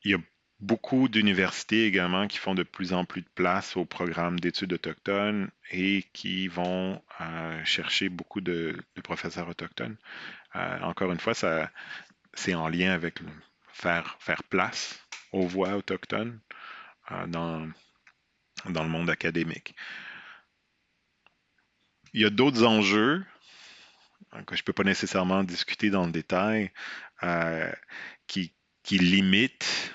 il 0.05 0.13
y 0.13 0.15
a 0.15 0.19
beaucoup 0.61 1.09
d'universités 1.09 1.87
également 1.87 2.27
qui 2.27 2.39
font 2.39 2.55
de 2.55 2.63
plus 2.63 2.93
en 2.93 3.05
plus 3.05 3.23
de 3.23 3.29
place 3.35 3.77
au 3.77 3.85
programme 3.85 4.39
d'études 4.39 4.73
autochtones 4.73 5.51
et 5.71 6.05
qui 6.13 6.49
vont 6.49 7.03
euh, 7.21 7.65
chercher 7.65 8.09
beaucoup 8.09 8.41
de, 8.41 8.77
professeurs 9.03 9.49
autochtones. 9.49 9.97
Euh, 10.57 10.81
encore 10.83 11.13
une 11.13 11.21
fois, 11.21 11.35
ça, 11.35 11.71
c'est 12.35 12.55
en 12.55 12.69
lien 12.69 12.93
avec 12.93 13.21
faire, 13.73 14.17
faire 14.21 14.43
place 14.45 15.01
aux 15.33 15.47
voix 15.47 15.77
autochtones 15.77 16.39
euh, 17.11 17.27
dans, 17.27 17.67
dans 18.69 18.83
le 18.83 18.91
monde 18.91 19.09
académique. 19.09 19.75
Il 22.13 22.21
y 22.21 22.25
a 22.25 22.31
d'autres 22.31 22.65
enjeux 22.65 23.25
que 24.47 24.55
je 24.55 24.61
ne 24.61 24.65
peux 24.65 24.73
pas 24.73 24.85
nécessairement 24.85 25.43
discuter 25.43 25.91
dans 25.91 26.07
le 26.07 26.13
détail 26.13 26.71
qui, 28.27 28.53
qui 28.83 28.99
limitent 28.99 29.93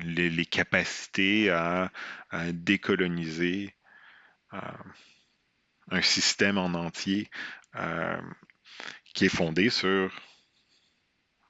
les, 0.00 0.46
capacités 0.46 1.50
à, 1.50 1.90
décoloniser 2.52 3.74
euh, 4.54 4.58
un 5.90 6.02
système 6.02 6.58
en 6.58 6.74
entier 6.74 7.30
euh, 7.76 8.20
qui 9.14 9.26
est 9.26 9.34
fondé 9.34 9.70
sur 9.70 10.10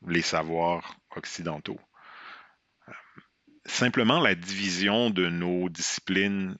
les 0.06 0.22
savoirs 0.22 0.96
occidentaux. 1.10 1.80
Euh, 2.88 2.92
simplement 3.66 4.20
la 4.20 4.34
division 4.34 5.10
de 5.10 5.28
nos 5.28 5.68
disciplines, 5.68 6.56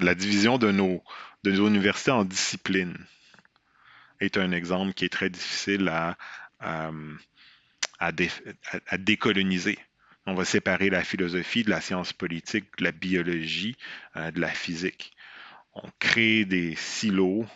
la 0.00 0.14
division 0.14 0.56
de 0.58 0.70
nos, 0.70 1.02
de 1.42 1.52
nos 1.52 1.68
universités 1.68 2.10
en 2.10 2.24
disciplines 2.24 2.96
est 4.20 4.38
un 4.38 4.52
exemple 4.52 4.94
qui 4.94 5.04
est 5.04 5.12
très 5.12 5.28
difficile 5.28 5.88
à, 5.88 6.16
à 7.98 8.12
décoloniser. 8.98 9.78
On 10.26 10.34
va 10.34 10.44
séparer 10.44 10.88
la 10.88 11.02
philosophie 11.02 11.64
de 11.64 11.70
la 11.70 11.80
science 11.80 12.12
politique, 12.12 12.76
de 12.78 12.84
la 12.84 12.92
biologie, 12.92 13.76
euh, 14.16 14.30
de 14.30 14.40
la 14.40 14.48
physique. 14.48 15.16
On 15.74 15.88
crée 15.98 16.44
des 16.44 16.76
silos 16.76 17.46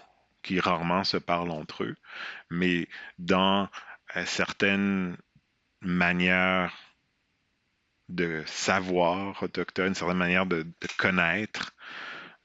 qui 0.43 0.59
rarement 0.59 1.05
se 1.05 1.17
parlent 1.17 1.51
entre 1.51 1.85
eux, 1.85 1.97
mais 2.51 2.89
dans 3.19 3.69
euh, 4.17 4.27
certaines 4.27 5.17
manières 5.81 6.75
de 8.09 8.43
savoir 8.47 9.43
autochtone, 9.43 9.95
certaines 9.95 10.19
manières 10.19 10.47
de, 10.47 10.67
connaître 10.97 11.75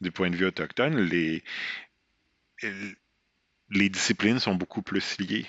du 0.02 0.12
point 0.12 0.30
de 0.30 0.36
vue 0.36 0.48
autochtone, 0.48 0.98
les, 0.98 1.44
les 3.70 3.90
disciplines 3.90 4.40
sont 4.40 4.56
beaucoup 4.56 4.82
plus 4.82 5.20
liées. 5.20 5.48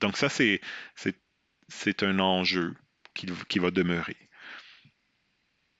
Donc 0.00 0.16
ça, 0.16 0.28
c'est 0.28 0.60
c'est 1.68 2.02
un 2.02 2.18
enjeu 2.18 2.74
qui, 3.14 3.58
va 3.58 3.70
demeurer. 3.70 4.16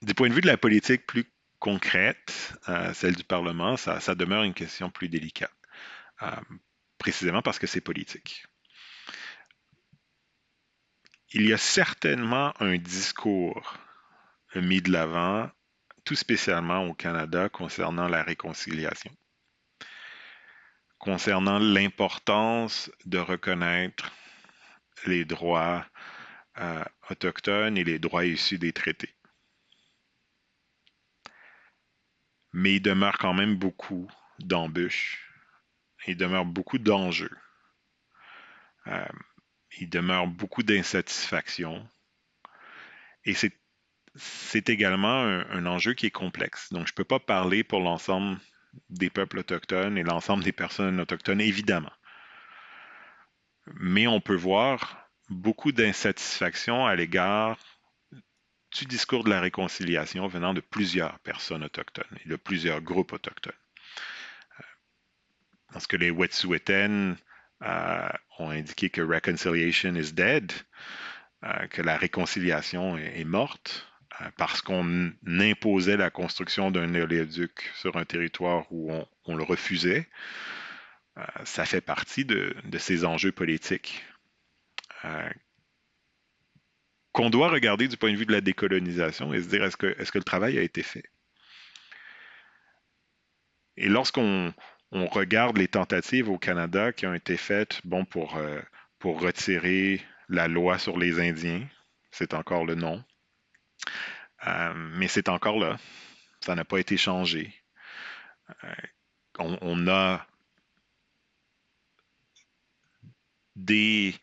Du 0.03 0.15
point 0.15 0.29
de 0.29 0.35
vue 0.35 0.41
de 0.41 0.47
la 0.47 0.57
politique 0.57 1.07
plus 1.07 1.25
concrète, 1.59 2.55
euh, 2.69 2.93
celle 2.95 3.15
du 3.15 3.25
Parlement, 3.25 3.77
ça, 3.77 4.15
demeure 4.15 4.43
une 4.43 4.55
question 4.55 4.91
plus 4.91 5.09
délicate, 5.09 5.53
euh, 6.23 6.31
précisément 6.99 7.43
parce 7.43 7.59
que 7.59 7.67
c'est 7.67 7.81
politique. 7.81 8.47
Il 11.33 11.47
y 11.47 11.53
a 11.53 11.59
certainement 11.59 12.53
un 12.61 12.77
discours 12.79 13.79
mis 14.55 14.81
de 14.81 14.91
l'avant, 14.91 15.51
tout 16.05 16.15
spécialement 16.15 16.87
au 16.87 16.95
Canada, 16.95 17.49
concernant 17.49 18.09
la 18.09 18.23
réconciliation, 18.23 19.11
concernant 20.99 21.59
l'importance 21.59 22.91
de 23.05 23.19
reconnaître 23.19 24.13
les 25.07 25.25
droits 25.25 25.87
euh, 26.59 26.85
autochtones 27.11 27.77
et 27.79 27.85
les 27.85 27.99
droits 27.99 28.25
issus 28.25 28.59
des 28.59 28.73
traités. 28.73 29.15
Mais 32.53 32.77
il 32.77 32.81
demeure 32.81 33.19
quand 33.19 33.35
même 33.35 33.57
beaucoup 33.57 34.11
d'embûches 34.39 35.27
il 36.07 36.17
demeure 36.17 36.45
beaucoup 36.45 36.79
d'enjeux. 36.79 37.37
Euh, 38.87 39.05
il 39.79 39.91
demeure 39.91 40.27
beaucoup 40.27 40.63
d'insatisfaction. 40.63 41.87
Et 43.25 43.35
c'est 44.15 44.71
également 44.71 45.23
un, 45.23 45.67
enjeu 45.67 45.95
qui 45.95 46.07
est 46.07 46.11
complexe. 46.11 46.73
Donc, 46.73 46.87
je 46.87 46.93
ne 46.93 46.95
peux 46.95 47.05
pas 47.05 47.19
parler 47.19 47.65
pour 47.65 47.81
l'ensemble 47.81 48.39
des 48.89 49.11
peuples 49.11 49.39
autochtones 49.39 49.99
et 49.99 50.05
l'ensemble 50.05 50.45
des 50.45 50.53
personnes 50.53 51.01
autochtones, 51.01 51.41
évidemment. 51.41 51.93
Mais 53.75 54.07
on 54.07 54.21
peut 54.21 54.37
voir 54.37 55.09
beaucoup 55.29 55.73
d'insatisfaction 55.73 56.87
à 56.87 56.95
l'égard 56.95 57.59
du 58.79 58.85
discours 58.85 59.25
de 59.25 59.31
la 59.31 59.41
réconciliation 59.41 60.27
venant 60.27 60.55
de 60.55 60.61
plusieurs 60.61 61.19
personnes 61.21 61.65
autochtones 61.65 62.19
et 62.25 62.29
de 62.29 62.37
plusieurs 62.37 62.81
groupes 62.81 63.13
autochtones. 63.13 63.53
Euh, 64.61 64.65
parce 65.73 65.87
que 65.87 65.97
les 65.97 66.11
Wet'suwet'en 66.11 67.17
euh, 67.63 68.09
ont 68.39 68.51
indiqué 68.51 68.91
que 68.91 69.01
reconciliation 69.01 69.95
is 69.95 70.13
dead, 70.13 70.53
euh, 71.45 71.67
que 71.69 71.83
la 71.83 71.97
réconciliation 71.97 72.99
est, 72.99 73.25
morte, 73.25 73.89
parce 74.37 74.63
qu'on 74.63 75.13
imposait 75.27 75.97
la 75.97 76.11
construction 76.11 76.71
d'un 76.71 76.87
néoléoduc 76.87 77.71
sur 77.75 77.97
un 77.97 78.05
territoire 78.05 78.65
où 78.71 78.91
on, 79.27 79.37
le 79.37 79.43
refusait. 79.43 80.09
Ça 81.45 81.65
fait 81.65 81.81
partie 81.81 82.25
de, 82.25 82.55
ces 82.79 83.05
enjeux 83.05 83.33
politiques 83.33 84.05
qu'on 87.17 87.31
doit 87.31 87.49
regarder 87.49 87.89
du 87.89 87.97
point 87.97 88.13
de 88.13 88.17
vue 88.17 88.27
de 88.27 88.33
la 88.33 88.43
décolonisation 88.43 89.33
et 89.33 89.41
se 89.41 89.49
dire 89.49 89.65
est-ce 89.65 89.77
que, 89.79 90.19
le 90.19 90.23
travail 90.23 90.59
a 90.59 90.63
été 90.63 90.83
fait? 90.83 91.05
Et 93.79 93.89
lorsqu'on 93.89 94.53
regarde 94.93 95.57
les 95.57 95.69
tentatives 95.69 96.29
au 96.29 96.37
Canada 96.37 96.93
qui 96.93 97.07
ont 97.07 97.15
été 97.15 97.39
faites 97.39 97.81
bon, 97.85 98.05
pour, 98.05 98.37
euh, 98.37 98.61
retirer 99.03 100.03
la 100.29 100.49
loi 100.49 100.79
sur 100.79 100.99
les 100.99 101.21
Indiens, 101.21 101.65
c'est 102.11 102.35
encore 102.35 102.67
le 102.67 102.75
nom, 102.75 103.05
euh, 104.47 104.75
mais 104.75 105.07
c'est 105.07 105.29
encore 105.29 105.59
là. 105.61 105.79
Ça 106.41 106.57
n'a 106.57 106.65
pas 106.65 106.81
été 106.81 106.97
changé. 106.97 107.55
Euh, 108.65 108.75
on, 109.39 109.87
a 109.87 110.27
des 113.57 114.15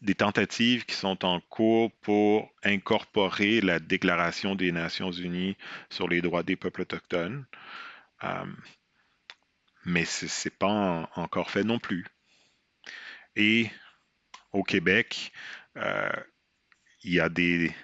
des 0.00 0.14
tentatives 0.14 0.84
qui 0.84 0.94
sont 0.94 1.24
en 1.24 1.40
cours 1.40 1.90
pour 2.02 2.52
incorporer 2.62 3.60
la 3.60 3.80
Déclaration 3.80 4.54
des 4.54 4.70
Nations 4.70 5.10
Unies 5.10 5.56
sur 5.90 6.08
les 6.08 6.20
droits 6.22 6.44
des 6.44 6.54
peuples 6.54 6.82
autochtones. 6.82 7.44
Euh, 8.22 8.46
mais 9.84 10.04
ce 10.04 10.26
n'est 10.26 10.54
pas 10.56 11.10
encore 11.16 11.50
fait 11.50 11.64
non 11.64 11.80
plus. 11.80 12.06
Et 13.34 13.70
au 14.52 14.62
Québec, 14.62 15.32
euh, 15.76 16.12
il 17.02 17.14
y 17.14 17.20
a 17.20 17.28
des, 17.28 17.74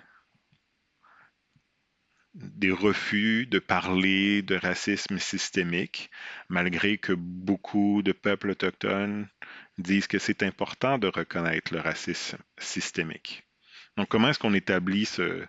des 2.34 2.70
refus 2.70 3.46
de 3.46 3.58
parler 3.58 4.42
de 4.42 4.54
racisme 4.54 5.18
systémique, 5.18 6.10
malgré 6.48 6.96
que 6.96 7.12
beaucoup 7.12 8.02
de 8.02 8.12
peuples 8.12 8.50
autochtones 8.50 9.28
disent 9.82 10.06
que 10.06 10.18
c'est 10.18 10.42
important 10.42 10.98
de 10.98 11.08
reconnaître 11.08 11.72
le 11.72 11.80
racisme 11.80 12.38
systémique. 12.58 13.44
Donc, 13.96 14.08
comment 14.08 14.28
est-ce 14.28 14.38
qu'on 14.38 14.54
établit 14.54 15.04
ce, 15.04 15.46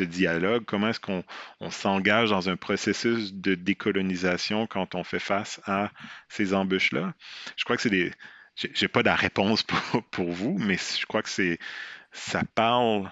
dialogue? 0.00 0.64
Comment 0.64 0.88
est-ce 0.88 1.00
qu'on 1.00 1.24
s'engage 1.70 2.30
dans 2.30 2.48
un 2.48 2.56
processus 2.56 3.32
de 3.34 3.54
décolonisation 3.54 4.66
quand 4.66 4.94
on 4.94 5.04
fait 5.04 5.18
face 5.18 5.60
à 5.66 5.90
ces 6.28 6.54
embûches-là? 6.54 7.14
Je 7.56 7.64
crois 7.64 7.76
que 7.76 7.82
c'est 7.82 7.90
des... 7.90 8.12
J'ai 8.56 8.88
pas 8.88 9.02
de 9.02 9.10
réponse 9.10 9.62
pour, 9.64 10.02
pour, 10.10 10.30
vous, 10.30 10.56
mais 10.58 10.76
je 10.76 11.06
crois 11.06 11.22
que 11.22 11.28
c'est 11.28 11.58
ça 12.12 12.42
parle 12.54 13.10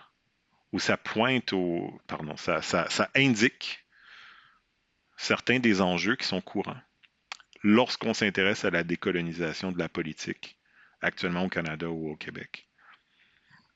ou 0.73 0.79
ça 0.79 0.97
pointe 0.97 1.53
au... 1.53 2.01
Pardon, 2.07 2.37
ça, 2.37 2.63
ça, 2.63 2.89
ça 2.89 3.11
indique 3.15 3.85
certains 5.17 5.59
des 5.59 5.81
enjeux 5.81 6.17
qui 6.17 6.27
sont 6.27 6.41
courants 6.41 6.81
lorsqu'on 7.63 8.15
s'intéresse 8.15 8.65
à 8.65 8.71
la 8.71 8.85
décolonisation 8.85 9.73
de 9.73 9.79
la 9.79 9.89
politique, 9.89 10.57
actuellement 11.01 11.45
au 11.45 11.49
Canada 11.49 11.89
ou 11.89 12.11
au 12.11 12.17
Québec. 12.17 12.69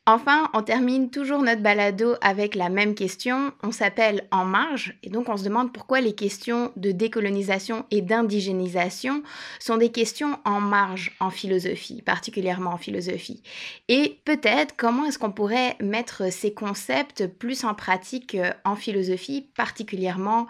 Enfin, 0.09 0.49
on 0.55 0.63
termine 0.63 1.11
toujours 1.11 1.43
notre 1.43 1.63
balado 1.63 2.15
avec 2.21 2.55
la 2.55 2.69
même 2.69 2.95
question. 2.95 3.53
On 3.65 3.73
s'appelle 3.73 4.29
En 4.31 4.45
marge 4.45 4.97
et 5.03 5.11
donc 5.11 5.29
on 5.29 5.37
se 5.37 5.43
demande 5.43 5.73
pourquoi 5.73 6.01
les 6.01 6.15
questions 6.15 6.71
de 6.77 6.93
décolonisation 6.93 7.87
et 7.91 8.03
d'indigénisation 8.03 9.25
sont 9.59 9.79
des 9.79 9.91
questions 9.91 10.39
en 10.45 10.61
marge 10.61 11.17
en 11.19 11.31
philosophie, 11.31 12.03
particulièrement 12.03 12.75
en 12.75 12.77
philosophie. 12.77 13.43
Et 13.89 14.21
peut-être 14.25 14.77
comment 14.77 15.07
est-ce 15.07 15.19
qu'on 15.19 15.33
pourrait 15.33 15.75
mettre 15.81 16.33
ces 16.33 16.55
concepts 16.55 17.27
plus 17.27 17.65
en 17.65 17.75
pratique 17.75 18.37
en 18.65 18.77
philosophie, 18.77 19.51
particulièrement 19.57 20.47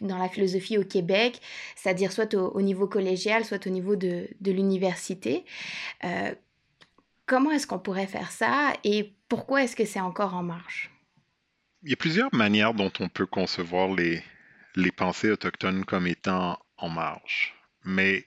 dans 0.00 0.18
la 0.18 0.28
philosophie 0.28 0.78
au 0.78 0.84
Québec, 0.84 1.40
c'est-à-dire 1.76 2.12
soit 2.12 2.34
au, 2.34 2.62
niveau 2.62 2.86
collégial, 2.86 3.44
soit 3.44 3.66
au 3.66 3.70
niveau 3.70 3.96
de, 3.96 4.28
l'université. 4.44 5.44
Euh, 6.04 6.34
comment 7.26 7.50
est-ce 7.50 7.66
qu'on 7.66 7.78
pourrait 7.78 8.06
faire 8.06 8.30
ça 8.30 8.72
et 8.84 9.14
pourquoi 9.28 9.62
est-ce 9.62 9.76
que 9.76 9.84
c'est 9.84 10.00
encore 10.00 10.34
en 10.34 10.42
marche? 10.42 10.90
Il 11.82 11.90
y 11.90 11.92
a 11.92 11.96
plusieurs 11.96 12.34
manières 12.34 12.74
dont 12.74 12.92
on 13.00 13.08
peut 13.08 13.26
concevoir 13.26 13.88
les, 13.94 14.22
les 14.76 14.90
pensées 14.90 15.30
autochtones 15.30 15.84
comme 15.84 16.06
étant 16.06 16.58
en 16.76 16.88
marge. 16.88 17.54
Mais 17.84 18.26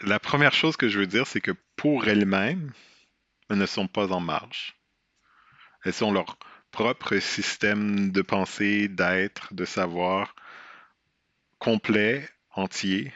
la 0.00 0.18
première 0.18 0.52
chose 0.52 0.76
que 0.76 0.88
je 0.88 1.00
veux 1.00 1.06
dire, 1.06 1.26
c'est 1.26 1.40
que 1.40 1.52
pour 1.76 2.06
elles-mêmes, 2.06 2.72
elles 3.50 3.58
ne 3.58 3.66
sont 3.66 3.88
pas 3.88 4.12
en 4.12 4.20
marge. 4.20 4.76
Elles 5.84 5.92
sont 5.92 6.12
leur 6.12 6.38
propre 6.70 7.18
système 7.18 8.10
de 8.10 8.22
pensée, 8.22 8.88
d'être, 8.88 9.52
de 9.54 9.64
savoir 9.64 10.34
complet, 11.58 12.28
entier, 12.52 13.12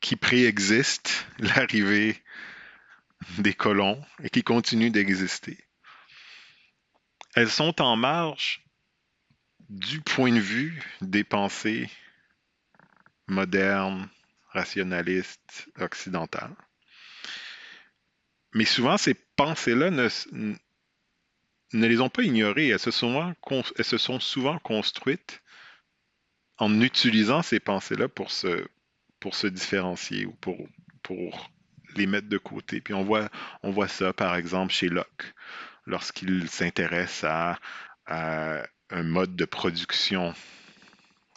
qui 0.00 0.16
préexiste 0.16 1.26
l'arrivée 1.38 2.22
des 3.38 3.54
colons 3.54 4.04
et 4.22 4.30
qui 4.30 4.42
continue 4.42 4.90
d'exister. 4.90 5.58
Elles 7.34 7.50
sont 7.50 7.80
en 7.80 7.96
marge 7.96 8.62
du 9.68 10.00
point 10.00 10.32
de 10.32 10.40
vue 10.40 10.82
des 11.00 11.24
pensées 11.24 11.88
modernes, 13.26 14.08
rationalistes, 14.50 15.68
occidentales. 15.78 16.54
Mais 18.54 18.66
souvent, 18.66 18.98
ces 18.98 19.14
pensées-là 19.14 19.90
ne, 19.90 20.08
ne 21.72 21.86
les 21.86 22.00
ont 22.00 22.08
pas 22.08 22.22
ignorées. 22.22 22.68
Elles 22.68 22.78
se, 22.78 22.90
sont 22.90 24.20
souvent 24.20 24.58
construites 24.58 25.42
en 26.58 26.80
utilisant 26.80 27.42
ces 27.42 27.60
pensées-là 27.60 28.08
pour 28.08 28.30
se, 28.30 29.46
différencier 29.46 30.26
ou 30.26 30.32
pour, 30.32 31.50
les 31.96 32.06
mettre 32.06 32.28
de 32.28 32.38
côté. 32.38 32.80
Puis 32.80 32.94
on 32.94 33.04
voit, 33.04 33.88
ça, 33.88 34.12
par 34.12 34.36
exemple, 34.36 34.72
chez 34.72 34.88
Locke, 34.88 35.34
lorsqu'il 35.86 36.48
s'intéresse 36.48 37.24
à, 37.24 37.58
un 38.06 39.02
mode 39.04 39.36
de 39.36 39.44
production 39.46 40.34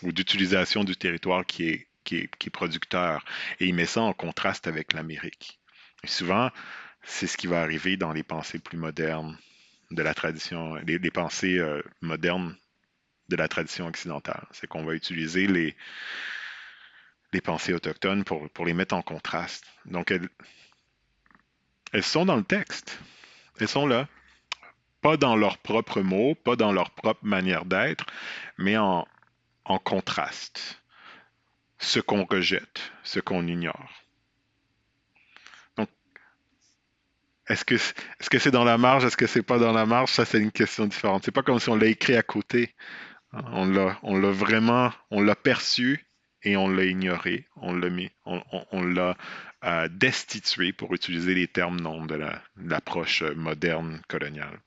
ou 0.03 0.11
d'utilisation 0.11 0.83
du 0.83 0.95
territoire 0.95 1.45
qui 1.45 1.69
est, 1.69 1.87
producteur. 2.51 3.25
Et 3.59 3.67
il 3.67 3.73
met 3.73 3.85
ça 3.85 4.01
en 4.01 4.13
contraste 4.13 4.67
avec 4.67 4.93
l'Amérique. 4.93 5.59
Souvent, 6.03 6.51
c'est 7.03 7.27
ce 7.27 7.37
qui 7.37 7.47
va 7.47 7.61
arriver 7.61 7.97
dans 7.97 8.13
les 8.13 8.23
pensées 8.23 8.59
plus 8.59 8.77
modernes 8.77 9.37
de 9.91 10.01
la 10.01 10.13
tradition, 10.13 10.75
les, 10.75 10.99
pensées 11.11 11.59
euh, 11.59 11.81
modernes 12.01 12.55
de 13.29 13.35
la 13.35 13.47
tradition 13.47 13.87
occidentale. 13.87 14.45
C'est 14.51 14.67
qu'on 14.67 14.83
va 14.83 14.93
utiliser 14.93 15.47
les, 15.47 15.75
pensées 17.41 17.73
autochtones 17.73 18.23
pour, 18.23 18.65
les 18.65 18.73
mettre 18.73 18.95
en 18.95 19.01
contraste. 19.01 19.65
Donc, 19.85 20.11
elles, 21.91 22.03
sont 22.03 22.25
dans 22.25 22.37
le 22.37 22.43
texte. 22.43 22.99
Elles 23.59 23.67
sont 23.67 23.87
là. 23.87 24.07
Pas 25.01 25.17
dans 25.17 25.35
leurs 25.35 25.57
propres 25.57 26.01
mots, 26.01 26.33
pas 26.33 26.55
dans 26.55 26.71
leur 26.71 26.91
propre 26.91 27.25
manière 27.25 27.65
d'être, 27.65 28.05
mais 28.57 28.77
en 28.77 29.05
contraste. 29.83 30.81
Ce 31.77 31.99
qu'on 31.99 32.25
rejette, 32.25 32.91
ce 33.03 33.19
qu'on 33.19 33.45
ignore. 33.45 34.04
Est-ce 37.47 37.63
que 37.63 38.39
c'est 38.39 38.51
dans 38.51 38.63
la 38.63 38.77
marge, 38.77 39.05
est-ce 39.05 39.17
que 39.17 39.27
c'est 39.27 39.43
pas 39.43 39.59
dans 39.59 39.71
la 39.71 39.85
marge? 39.85 40.09
Ça, 40.09 40.25
c'est 40.25 40.39
une 40.39 40.51
question 40.51 40.87
différente. 40.87 41.23
C'est 41.23 41.31
pas 41.31 41.43
comme 41.43 41.59
si 41.59 41.69
on 41.69 41.75
l'a 41.75 41.87
écrit 41.87 42.15
à 42.15 42.23
côté. 42.23 42.73
On 43.33 43.65
l'a, 43.65 43.99
on 44.01 44.17
l'a 44.17 44.31
vraiment, 44.31 44.91
on 45.11 45.21
l'a 45.21 45.35
perçu 45.35 46.05
et 46.41 46.57
on 46.57 46.67
l'a 46.67 46.85
ignoré. 46.85 47.47
On 47.57 47.73
l'a 47.73 49.17
euh, 49.63 49.87
destitué 49.89 50.73
pour 50.73 50.93
utiliser 50.93 51.35
les 51.35 51.47
termes 51.47 51.79
non 51.79 52.05
de, 52.05 52.19
l'approche 52.57 53.21
moderne 53.21 54.01
coloniale. 54.07 54.59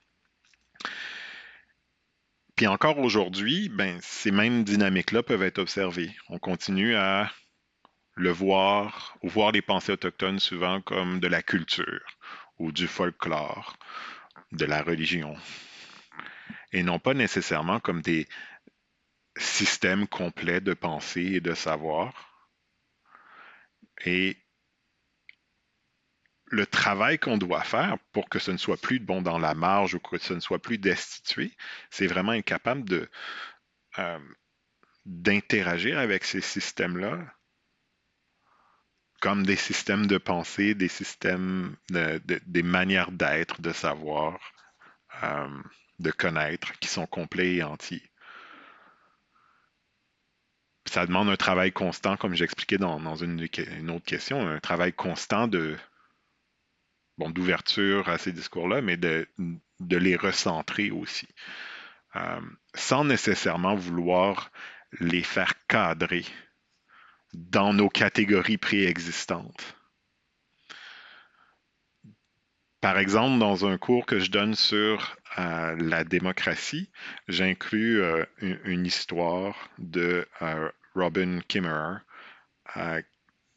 Puis 2.55 2.67
encore 2.67 2.99
aujourd'hui, 2.99 3.69
ben, 3.69 3.99
ces 4.03 4.31
mêmes 4.31 4.65
dynamiques-là 4.65 5.23
peuvent 5.23 5.43
être 5.43 5.59
observées. 5.59 6.11
On 6.29 6.39
continue 6.39 6.95
à 6.95 7.31
le 8.15 8.31
voir, 8.31 9.17
ou 9.23 9.29
voir 9.29 9.53
les 9.53 9.63
pensées 9.63 9.93
autochtones 9.93 10.41
souvent 10.41 10.81
comme 10.81 11.21
de 11.21 11.29
la 11.29 11.43
culture 11.43 12.18
ou 12.59 12.73
du 12.73 12.87
folklore, 12.87 13.77
de 14.53 14.65
la 14.65 14.83
religion, 14.83 15.37
et 16.73 16.83
non 16.83 16.99
pas 16.99 17.15
nécessairement 17.15 17.81
comme 17.81 18.03
des 18.03 18.29
systèmes 19.37 20.07
complets 20.07 20.61
de 20.61 20.75
pensée 20.75 21.35
et 21.35 21.41
de 21.41 21.55
savoir. 21.55 22.13
Et 24.05 24.37
le 26.51 26.67
travail 26.67 27.19
qu'on 27.19 27.39
doit 27.39 27.63
faire 27.63 27.99
pour 28.13 28.29
que 28.29 28.39
ce 28.39 28.51
ne 28.51 28.57
soit 28.57 28.81
plus 28.81 28.99
bon 29.01 29.23
dans 29.23 29.39
la 29.39 29.55
marge 29.55 29.95
ou 29.95 30.01
que 30.01 30.19
ce 30.19 30.35
ne 30.35 30.41
soit 30.41 30.61
plus 30.61 30.79
destitué, 30.79 31.57
c'est 31.91 32.07
vraiment 32.07 32.33
être 32.33 32.45
capable 32.45 32.85
de 32.85 33.09
euh, 33.99 34.19
d'interagir 35.05 35.99
avec 35.99 36.25
ces 36.25 36.41
systèmes-là 36.41 37.19
comme 39.21 39.45
des 39.45 39.57
systèmes 39.57 40.07
de 40.07 40.19
pensée, 40.19 40.75
des 40.75 40.89
systèmes, 40.89 41.77
des 41.91 42.63
manières 42.63 43.11
d'être, 43.11 43.61
de 43.61 43.73
savoir, 43.73 44.39
euh, 45.23 45.49
de 45.99 46.11
connaître, 46.11 46.79
qui 46.79 46.89
sont 46.89 47.07
complets 47.07 47.57
et 47.57 47.63
entiers. 47.63 48.11
Ça 50.87 51.05
demande 51.05 51.29
un 51.29 51.37
travail 51.37 51.73
constant, 51.73 52.17
comme 52.17 52.35
j'expliquais 52.35 52.79
dans, 52.79 53.01
dans 53.01 53.17
une, 53.17 53.43
autre 53.91 54.05
question, 54.05 54.49
un 54.49 54.61
travail 54.61 54.93
constant 54.93 55.49
de 55.49 55.77
bon, 57.19 57.31
d'ouverture 57.31 58.09
à 58.09 58.19
ces 58.19 58.33
discours-là, 58.33 58.81
mais 58.81 58.97
de, 58.97 59.29
de, 59.81 59.97
les 59.97 60.17
recentrer 60.17 60.91
aussi, 60.91 61.29
euh, 62.17 62.41
sans 62.75 63.05
nécessairement 63.05 63.75
vouloir 63.75 64.51
les 65.01 65.23
faire 65.23 65.53
cadrer 65.67 66.25
dans 67.35 67.73
nos 67.73 67.89
catégories 67.89 68.59
préexistantes. 68.59 69.79
Par 72.81 72.99
exemple, 72.99 73.39
dans 73.39 73.67
un 73.67 73.77
cours 73.77 74.07
que 74.07 74.21
je 74.21 74.31
donne 74.31 74.55
sur 74.55 75.17
euh, 75.39 75.77
la 75.81 76.05
démocratie, 76.05 76.91
j'inclus 77.27 78.01
euh, 78.01 78.25
une, 78.41 78.87
histoire 78.87 79.69
de 79.79 80.27
euh, 80.43 80.71
Robin 80.95 81.41
Kimmerer 81.49 81.99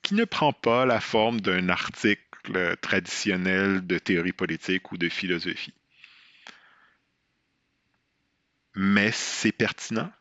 qui 0.01 0.15
ne 0.15 0.23
prend 0.23 0.53
pas 0.53 0.85
la 0.85 0.99
forme 0.99 1.41
d'un 1.41 1.69
article 1.69 2.77
traditionnel 2.81 3.85
de 3.85 3.99
théorie 3.99 4.31
politique 4.31 4.91
ou 4.91 4.97
de 4.97 5.09
philosophie. 5.09 5.73
Mais 8.73 9.11
c'est 9.11 9.51
pertinent. 9.51 10.11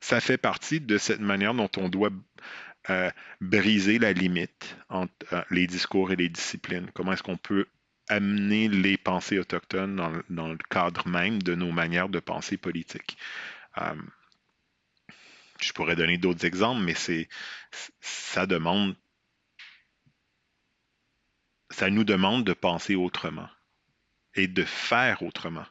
Ça 0.00 0.20
fait 0.20 0.38
partie 0.38 0.80
de 0.80 0.96
cette 0.96 1.20
manière 1.20 1.54
dont 1.54 1.70
on 1.76 1.88
doit 1.88 2.10
briser 3.40 3.98
la 3.98 4.12
limite 4.12 4.76
entre 4.88 5.12
euh, 5.32 5.42
les 5.50 5.66
discours 5.66 6.12
et 6.12 6.16
les 6.16 6.28
disciplines? 6.28 6.90
Comment 6.94 7.12
est-ce 7.12 7.22
qu'on 7.22 7.36
peut 7.36 7.66
amener 8.08 8.68
les 8.68 8.96
pensées 8.96 9.38
autochtones 9.38 9.96
dans, 10.28 10.48
le 10.48 10.58
cadre 10.68 11.06
même 11.08 11.42
de 11.42 11.54
nos 11.54 11.72
manières 11.72 12.08
de 12.08 12.20
penser 12.20 12.56
politique? 12.56 13.16
Euh, 13.78 13.94
je 15.60 15.72
pourrais 15.72 15.96
donner 15.96 16.18
d'autres 16.18 16.46
exemples, 16.46 16.82
mais 16.82 16.94
c'est 16.94 17.28
ça 18.00 18.46
demande 18.46 18.96
ça 21.70 21.88
nous 21.88 22.04
demande 22.04 22.44
de 22.44 22.52
penser 22.52 22.96
autrement 22.96 23.48
et 24.34 24.48
de 24.48 24.64
faire 24.64 25.22
autrement. 25.22 25.66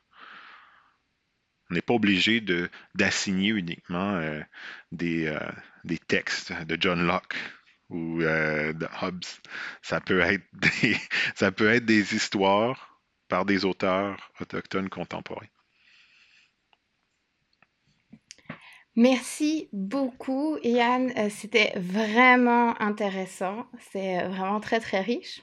On 1.69 1.75
n'est 1.75 1.81
pas 1.81 1.93
obligé 1.93 2.43
d'assigner 2.95 3.49
uniquement 3.49 4.15
euh, 4.15 4.41
des, 4.91 5.35
des 5.83 5.97
textes 5.97 6.51
de 6.51 6.77
John 6.79 7.05
Locke 7.05 7.35
ou 7.89 8.21
euh, 8.21 8.73
de 8.73 8.87
Hobbes. 9.01 9.25
Ça 9.81 9.99
peut, 9.99 10.19
être 10.21 10.45
des, 10.53 10.97
ça 11.35 11.51
peut 11.51 11.69
être 11.69 11.85
des 11.85 12.15
histoires 12.15 13.01
par 13.27 13.45
des 13.45 13.65
auteurs 13.65 14.31
autochtones 14.39 14.89
contemporains. 14.89 15.47
Merci 18.95 19.69
beaucoup, 19.71 20.57
Yann. 20.63 21.13
Euh, 21.17 21.29
c'était 21.29 21.71
vraiment 21.77 22.79
intéressant. 22.81 23.65
C'est 23.91 24.27
vraiment 24.27 24.59
très, 24.59 24.79
très 24.79 24.99
riche. 24.99 25.41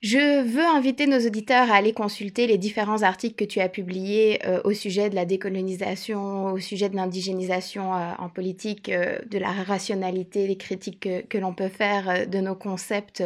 Je 0.00 0.42
veux 0.42 0.64
inviter 0.64 1.08
nos 1.08 1.18
auditeurs 1.26 1.72
à 1.72 1.74
aller 1.74 1.92
consulter 1.92 2.46
les 2.46 2.56
différents 2.56 3.02
articles 3.02 3.34
que 3.34 3.44
tu 3.44 3.58
as 3.58 3.68
publiés 3.68 4.38
euh, 4.46 4.60
au 4.62 4.72
sujet 4.72 5.10
de 5.10 5.16
la 5.16 5.24
décolonisation, 5.24 6.52
au 6.52 6.58
sujet 6.58 6.88
de 6.88 6.94
l'indigénisation 6.94 7.92
euh, 7.92 8.12
en 8.20 8.28
politique, 8.28 8.90
euh, 8.90 9.18
de 9.28 9.38
la 9.38 9.50
rationalité, 9.50 10.46
les 10.46 10.56
critiques 10.56 11.08
que 11.28 11.38
l'on 11.38 11.52
peut 11.52 11.68
faire 11.68 12.28
de 12.28 12.38
nos 12.38 12.54
concepts 12.54 13.24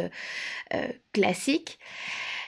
classiques. 1.11 1.77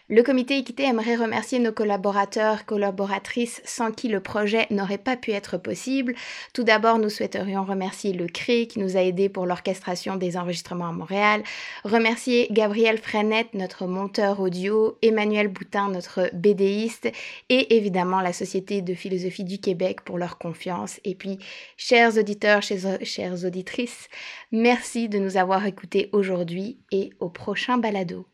Le 0.07 0.21
comité 0.21 0.59
équité 0.59 0.83
aimerait 0.83 1.15
remercier 1.15 1.57
nos 1.57 1.71
collaborateurs, 1.71 2.67
collaboratrices 2.67 3.59
sans 3.65 3.91
qui 3.91 4.07
le 4.07 4.19
projet 4.19 4.67
n'aurait 4.69 4.99
pas 4.99 5.17
pu 5.17 5.31
être 5.31 5.57
possible. 5.57 6.13
Tout 6.53 6.63
d'abord, 6.63 6.99
nous 6.99 7.09
souhaiterions 7.09 7.63
remercier 7.63 8.13
le 8.13 8.27
CRE 8.27 8.67
qui 8.69 8.77
nous 8.77 8.97
a 8.97 9.01
aidés 9.01 9.29
pour 9.29 9.47
l'orchestration 9.47 10.15
des 10.15 10.37
enregistrements 10.37 10.89
à 10.89 10.91
Montréal, 10.91 11.41
remercier 11.83 12.47
Gabriel 12.51 12.99
Frenette, 12.99 13.55
notre 13.55 13.87
monteur 13.87 14.41
audio, 14.41 14.95
Emmanuel 15.01 15.47
Boutin, 15.47 15.89
notre 15.89 16.29
BDiste, 16.33 17.11
et 17.49 17.75
évidemment 17.75 18.21
la 18.21 18.33
Société 18.33 18.83
de 18.83 18.93
philosophie 18.93 19.43
du 19.43 19.57
Québec 19.57 20.01
pour 20.05 20.19
leur 20.19 20.37
confiance. 20.37 20.99
Et 21.03 21.15
puis, 21.15 21.39
chers 21.77 22.15
auditeurs, 22.15 22.61
chères 22.61 23.43
auditrices, 23.43 24.07
merci 24.51 25.09
de 25.09 25.17
nous 25.17 25.37
avoir 25.37 25.65
écoutés 25.65 26.09
aujourd'hui 26.11 26.77
et 26.91 27.09
au 27.19 27.29
prochain 27.29 27.79
balado. 27.79 28.27